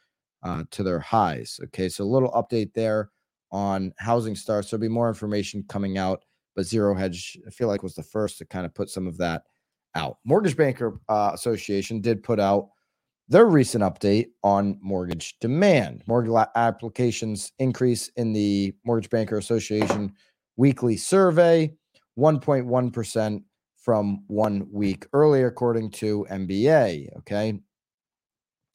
uh, 0.43 0.65
to 0.71 0.83
their 0.83 0.99
highs. 0.99 1.57
Okay, 1.63 1.87
so 1.87 2.03
a 2.03 2.05
little 2.05 2.31
update 2.31 2.73
there 2.73 3.09
on 3.51 3.93
housing 3.97 4.35
starts. 4.35 4.69
There'll 4.69 4.81
be 4.81 4.87
more 4.87 5.07
information 5.07 5.63
coming 5.67 5.97
out, 5.97 6.23
but 6.55 6.65
Zero 6.65 6.93
Hedge, 6.93 7.37
I 7.47 7.49
feel 7.49 7.67
like, 7.67 7.83
was 7.83 7.95
the 7.95 8.03
first 8.03 8.37
to 8.39 8.45
kind 8.45 8.65
of 8.65 8.73
put 8.73 8.89
some 8.89 9.07
of 9.07 9.17
that 9.17 9.43
out. 9.95 10.17
Mortgage 10.25 10.57
Banker 10.57 10.99
uh, 11.09 11.31
Association 11.33 12.01
did 12.01 12.23
put 12.23 12.39
out 12.39 12.69
their 13.29 13.45
recent 13.45 13.83
update 13.83 14.27
on 14.43 14.77
mortgage 14.81 15.37
demand. 15.39 16.03
Mortgage 16.07 16.47
applications 16.55 17.51
increase 17.59 18.09
in 18.15 18.31
the 18.31 18.73
Mortgage 18.85 19.09
Banker 19.09 19.37
Association 19.37 20.13
weekly 20.55 20.97
survey, 20.97 21.73
1.1% 22.17 23.43
from 23.75 24.23
one 24.27 24.67
week 24.71 25.05
earlier, 25.13 25.47
according 25.47 25.91
to 25.91 26.25
MBA. 26.29 27.17
Okay. 27.19 27.59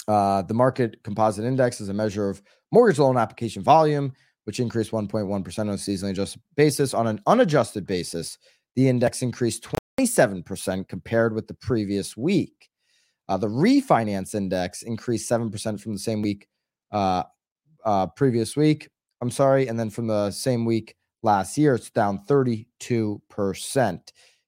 Uh, 0.08 0.42
the 0.42 0.54
market 0.54 1.02
composite 1.02 1.44
index 1.44 1.80
is 1.80 1.88
a 1.88 1.94
measure 1.94 2.28
of 2.28 2.42
mortgage 2.72 2.98
loan 2.98 3.16
application 3.16 3.62
volume, 3.62 4.12
which 4.44 4.60
increased 4.60 4.90
1.1% 4.90 5.58
on 5.58 5.68
a 5.68 5.72
seasonally 5.74 6.10
adjusted 6.10 6.42
basis. 6.56 6.94
On 6.94 7.06
an 7.06 7.20
unadjusted 7.26 7.86
basis, 7.86 8.38
the 8.74 8.88
index 8.88 9.22
increased 9.22 9.66
27% 9.98 10.88
compared 10.88 11.34
with 11.34 11.46
the 11.46 11.54
previous 11.54 12.16
week. 12.16 12.70
Uh, 13.28 13.36
the 13.36 13.46
refinance 13.46 14.34
index 14.34 14.82
increased 14.82 15.30
7% 15.30 15.80
from 15.80 15.92
the 15.92 15.98
same 15.98 16.22
week, 16.22 16.48
uh, 16.90 17.22
uh, 17.84 18.06
previous 18.08 18.56
week. 18.56 18.88
I'm 19.20 19.30
sorry. 19.30 19.68
And 19.68 19.78
then 19.78 19.90
from 19.90 20.08
the 20.08 20.30
same 20.30 20.64
week 20.64 20.96
last 21.22 21.56
year, 21.56 21.74
it's 21.74 21.90
down 21.90 22.24
32%. 22.26 24.00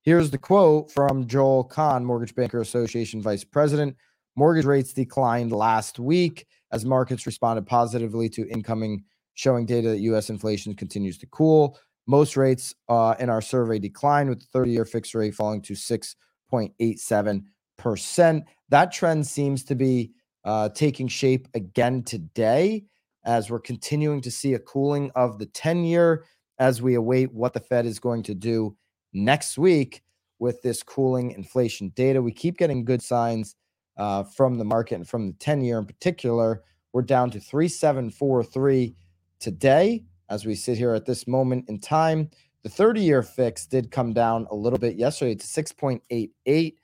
Here's 0.02 0.30
the 0.30 0.38
quote 0.38 0.90
from 0.90 1.26
Joel 1.26 1.64
Kan, 1.64 2.04
Mortgage 2.04 2.34
Banker 2.34 2.60
Association 2.60 3.22
Vice 3.22 3.44
President. 3.44 3.96
Mortgage 4.36 4.64
rates 4.64 4.92
declined 4.92 5.52
last 5.52 5.98
week 5.98 6.46
as 6.72 6.84
markets 6.84 7.24
responded 7.24 7.66
positively 7.66 8.28
to 8.30 8.48
incoming 8.48 9.04
showing 9.34 9.66
data 9.66 9.90
that 9.90 10.00
U.S. 10.00 10.30
inflation 10.30 10.74
continues 10.74 11.18
to 11.18 11.26
cool. 11.26 11.78
Most 12.06 12.36
rates 12.36 12.74
uh, 12.88 13.14
in 13.18 13.28
our 13.30 13.40
survey 13.40 13.78
declined, 13.78 14.28
with 14.28 14.40
the 14.40 14.46
30 14.52 14.72
year 14.72 14.84
fixed 14.84 15.14
rate 15.14 15.34
falling 15.34 15.62
to 15.62 15.72
6.87%. 15.74 18.42
That 18.68 18.92
trend 18.92 19.26
seems 19.26 19.64
to 19.64 19.74
be 19.74 20.12
uh, 20.44 20.68
taking 20.70 21.08
shape 21.08 21.48
again 21.54 22.02
today 22.02 22.84
as 23.24 23.50
we're 23.50 23.60
continuing 23.60 24.20
to 24.20 24.30
see 24.30 24.52
a 24.54 24.58
cooling 24.58 25.10
of 25.14 25.38
the 25.38 25.46
10 25.46 25.84
year 25.84 26.24
as 26.58 26.82
we 26.82 26.94
await 26.94 27.32
what 27.32 27.54
the 27.54 27.60
Fed 27.60 27.86
is 27.86 27.98
going 27.98 28.22
to 28.24 28.34
do 28.34 28.76
next 29.12 29.58
week 29.58 30.02
with 30.38 30.60
this 30.62 30.82
cooling 30.82 31.30
inflation 31.32 31.90
data. 31.96 32.20
We 32.20 32.32
keep 32.32 32.58
getting 32.58 32.84
good 32.84 33.02
signs 33.02 33.56
uh, 33.96 34.24
from 34.24 34.58
the 34.58 34.64
market 34.64 34.96
and 34.96 35.08
from 35.08 35.28
the 35.28 35.32
10 35.34 35.62
year 35.62 35.78
in 35.78 35.86
particular. 35.86 36.62
We're 36.92 37.02
down 37.02 37.30
to 37.30 37.40
3743 37.40 38.94
today 39.40 40.04
as 40.28 40.44
we 40.44 40.54
sit 40.54 40.78
here 40.78 40.94
at 40.94 41.06
this 41.06 41.26
moment 41.26 41.68
in 41.68 41.78
time. 41.78 42.30
The 42.62 42.70
30 42.70 43.02
year 43.02 43.22
fix 43.22 43.66
did 43.66 43.90
come 43.90 44.12
down 44.12 44.46
a 44.50 44.54
little 44.54 44.78
bit 44.78 44.96
yesterday 44.96 45.34
to 45.34 45.46
6.88, 45.46 46.74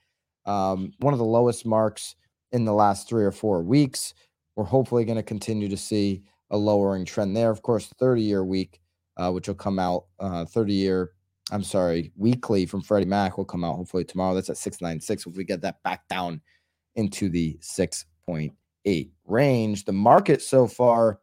um, 0.46 0.92
one 0.98 1.14
of 1.14 1.18
the 1.18 1.24
lowest 1.24 1.64
marks 1.64 2.16
in 2.52 2.64
the 2.64 2.72
last 2.72 3.08
three 3.08 3.24
or 3.24 3.32
four 3.32 3.62
weeks. 3.62 4.14
We're 4.56 4.64
hopefully 4.64 5.04
going 5.04 5.16
to 5.16 5.22
continue 5.22 5.68
to 5.68 5.76
see 5.76 6.22
a 6.50 6.56
lowering 6.56 7.04
trend 7.04 7.36
there. 7.36 7.50
Of 7.50 7.62
course, 7.62 7.86
30 7.98 8.22
year 8.22 8.44
week, 8.44 8.80
uh, 9.16 9.30
which 9.30 9.48
will 9.48 9.54
come 9.54 9.78
out 9.78 10.04
uh, 10.18 10.44
30 10.44 10.72
year, 10.74 11.12
I'm 11.50 11.64
sorry, 11.64 12.12
weekly 12.16 12.66
from 12.66 12.82
Freddie 12.82 13.06
Mac 13.06 13.38
will 13.38 13.44
come 13.44 13.64
out 13.64 13.76
hopefully 13.76 14.04
tomorrow. 14.04 14.34
That's 14.34 14.50
at 14.50 14.58
696. 14.58 15.26
If 15.26 15.36
we 15.36 15.44
get 15.44 15.62
that 15.62 15.82
back 15.82 16.06
down 16.08 16.42
into 16.96 17.28
the 17.28 17.58
6.8 17.62 19.10
range, 19.24 19.84
the 19.84 19.92
market 19.92 20.42
so 20.42 20.66
far 20.66 21.20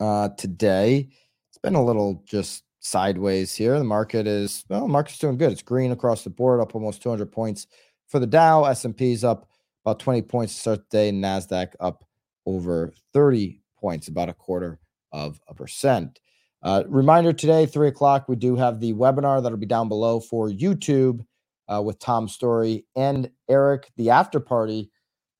uh, 0.00 0.30
today. 0.30 1.08
It's 1.48 1.58
been 1.58 1.74
a 1.74 1.84
little 1.84 2.22
just 2.26 2.64
sideways 2.80 3.54
here. 3.54 3.78
The 3.78 3.84
market 3.84 4.26
is 4.26 4.64
well, 4.68 4.82
the 4.82 4.88
market's 4.88 5.18
doing 5.18 5.38
good. 5.38 5.52
It's 5.52 5.62
green 5.62 5.92
across 5.92 6.24
the 6.24 6.30
board, 6.30 6.60
up 6.60 6.74
almost 6.74 7.02
200 7.02 7.30
points 7.30 7.66
for 8.06 8.18
the 8.18 8.26
Dow. 8.26 8.64
S&P's 8.64 9.24
up 9.24 9.48
about 9.84 9.98
20 9.98 10.22
points 10.22 10.54
to 10.54 10.60
start 10.60 10.90
the 10.90 10.96
day. 10.96 11.10
Nasdaq 11.12 11.74
up 11.80 12.04
over 12.46 12.92
30 13.12 13.60
points, 13.78 14.08
about 14.08 14.28
a 14.28 14.34
quarter 14.34 14.78
of 15.12 15.40
a 15.48 15.54
percent. 15.54 16.20
Uh, 16.62 16.82
reminder 16.88 17.32
today, 17.32 17.66
three 17.66 17.88
o'clock, 17.88 18.28
we 18.28 18.36
do 18.36 18.56
have 18.56 18.80
the 18.80 18.92
webinar 18.94 19.42
that'll 19.42 19.58
be 19.58 19.66
down 19.66 19.88
below 19.88 20.18
for 20.18 20.48
YouTube 20.48 21.24
uh, 21.68 21.80
with 21.80 21.98
Tom 21.98 22.28
Storey 22.28 22.84
and 22.96 23.30
Eric. 23.48 23.90
The 23.96 24.10
after 24.10 24.40
party 24.40 24.90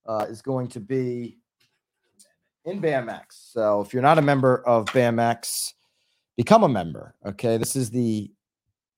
uh, 0.06 0.26
is 0.28 0.42
going 0.42 0.68
to 0.68 0.80
be 0.80 1.37
in 2.68 2.80
BAMX. 2.82 3.22
So 3.30 3.80
if 3.80 3.92
you're 3.92 4.02
not 4.02 4.18
a 4.18 4.22
member 4.22 4.62
of 4.66 4.86
BAMX, 4.86 5.72
become 6.36 6.64
a 6.64 6.68
member. 6.68 7.14
Okay. 7.26 7.56
This 7.56 7.76
is 7.76 7.90
the 7.90 8.30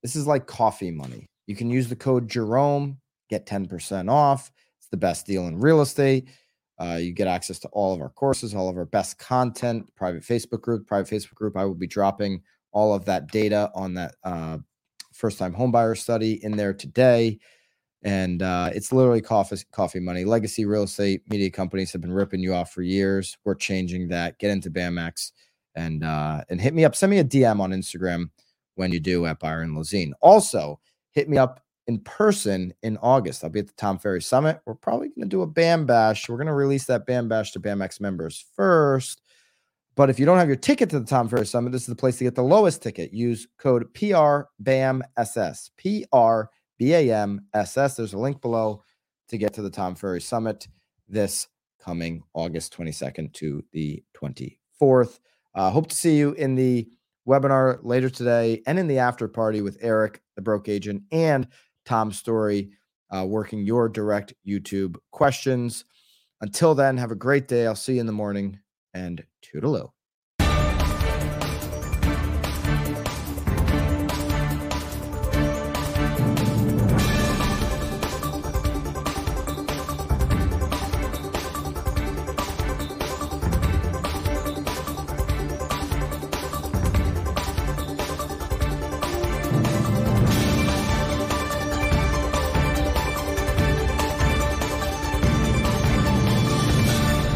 this 0.03 0.15
is 0.15 0.27
like 0.27 0.47
coffee 0.47 0.91
money. 0.91 1.29
You 1.47 1.55
can 1.55 1.69
use 1.69 1.87
the 1.87 1.95
code 1.95 2.27
Jerome, 2.27 2.97
get 3.29 3.45
10% 3.45 4.09
off. 4.09 4.51
It's 4.79 4.87
the 4.87 4.97
best 4.97 5.27
deal 5.27 5.47
in 5.47 5.59
real 5.59 5.81
estate. 5.81 6.27
Uh, 6.79 6.97
you 6.99 7.13
get 7.13 7.27
access 7.27 7.59
to 7.59 7.67
all 7.69 7.93
of 7.93 8.01
our 8.01 8.09
courses, 8.09 8.55
all 8.55 8.67
of 8.67 8.77
our 8.77 8.85
best 8.85 9.19
content, 9.19 9.87
private 9.95 10.23
Facebook 10.23 10.61
group, 10.61 10.87
private 10.87 11.13
Facebook 11.13 11.35
group. 11.35 11.55
I 11.55 11.65
will 11.65 11.75
be 11.75 11.85
dropping 11.85 12.41
all 12.71 12.95
of 12.95 13.05
that 13.05 13.27
data 13.31 13.69
on 13.75 13.93
that 13.93 14.15
uh, 14.23 14.57
first 15.13 15.37
time 15.37 15.53
homebuyer 15.53 15.95
study 15.95 16.43
in 16.43 16.57
there 16.57 16.73
today 16.73 17.37
and 18.03 18.41
uh, 18.41 18.69
it's 18.73 18.91
literally 18.91 19.21
coffee 19.21 19.57
coffee 19.71 19.99
money. 19.99 20.25
Legacy 20.25 20.65
real 20.65 20.83
estate 20.83 21.21
media 21.29 21.51
companies 21.51 21.91
have 21.91 22.01
been 22.01 22.13
ripping 22.13 22.41
you 22.41 22.53
off 22.53 22.71
for 22.71 22.81
years. 22.81 23.37
We're 23.43 23.55
changing 23.55 24.07
that. 24.09 24.39
Get 24.39 24.51
into 24.51 24.71
BAMX 24.71 25.31
and 25.75 26.03
uh, 26.03 26.43
and 26.49 26.59
hit 26.59 26.73
me 26.73 26.85
up. 26.85 26.95
Send 26.95 27.11
me 27.11 27.19
a 27.19 27.23
DM 27.23 27.59
on 27.59 27.71
Instagram 27.71 28.29
when 28.75 28.91
you 28.91 28.99
do 28.99 29.25
at 29.25 29.39
Byron 29.39 29.75
Lazine. 29.75 30.11
Also, 30.21 30.79
hit 31.11 31.29
me 31.29 31.37
up 31.37 31.61
in 31.87 31.99
person 31.99 32.73
in 32.81 32.97
August. 32.97 33.43
I'll 33.43 33.49
be 33.49 33.59
at 33.59 33.67
the 33.67 33.73
Tom 33.73 33.99
Ferry 33.99 34.21
Summit. 34.21 34.59
We're 34.65 34.75
probably 34.75 35.09
going 35.09 35.21
to 35.21 35.27
do 35.27 35.41
a 35.41 35.47
BAM 35.47 35.85
Bash. 35.85 36.27
We're 36.29 36.37
going 36.37 36.47
to 36.47 36.53
release 36.53 36.85
that 36.85 37.05
BAM 37.05 37.27
Bash 37.27 37.51
to 37.51 37.59
BAMX 37.59 37.99
members 37.99 38.45
first. 38.55 39.21
But 39.95 40.09
if 40.09 40.19
you 40.19 40.25
don't 40.25 40.37
have 40.37 40.47
your 40.47 40.55
ticket 40.55 40.89
to 40.91 40.99
the 40.99 41.05
Tom 41.05 41.27
Ferry 41.27 41.45
Summit, 41.45 41.71
this 41.71 41.81
is 41.81 41.87
the 41.87 41.95
place 41.95 42.17
to 42.17 42.23
get 42.23 42.35
the 42.35 42.43
lowest 42.43 42.81
ticket. 42.81 43.13
Use 43.13 43.47
code 43.57 43.93
PRBAMSS. 43.93 45.69
PR 45.77 46.49
BAMSS. 46.81 47.95
There's 47.95 48.13
a 48.13 48.17
link 48.17 48.41
below 48.41 48.83
to 49.29 49.37
get 49.37 49.53
to 49.53 49.61
the 49.61 49.69
Tom 49.69 49.95
Ferry 49.95 50.21
Summit 50.21 50.67
this 51.07 51.47
coming 51.79 52.23
August 52.33 52.75
22nd 52.75 53.33
to 53.33 53.63
the 53.71 54.03
24th. 54.15 55.19
Uh, 55.53 55.69
hope 55.69 55.87
to 55.87 55.95
see 55.95 56.17
you 56.17 56.31
in 56.33 56.55
the 56.55 56.87
webinar 57.27 57.79
later 57.83 58.09
today 58.09 58.61
and 58.65 58.79
in 58.79 58.87
the 58.87 58.99
after 58.99 59.27
party 59.27 59.61
with 59.61 59.77
Eric, 59.81 60.21
the 60.35 60.41
broke 60.41 60.69
agent, 60.69 61.03
and 61.11 61.47
Tom 61.85 62.11
Storey, 62.11 62.71
uh, 63.09 63.25
working 63.27 63.65
your 63.65 63.89
direct 63.89 64.33
YouTube 64.47 64.95
questions. 65.11 65.85
Until 66.39 66.73
then, 66.73 66.97
have 66.97 67.11
a 67.11 67.15
great 67.15 67.47
day. 67.47 67.67
I'll 67.67 67.75
see 67.75 67.95
you 67.95 67.99
in 67.99 68.07
the 68.07 68.11
morning 68.11 68.59
and 68.93 69.23
toodaloo. 69.43 69.91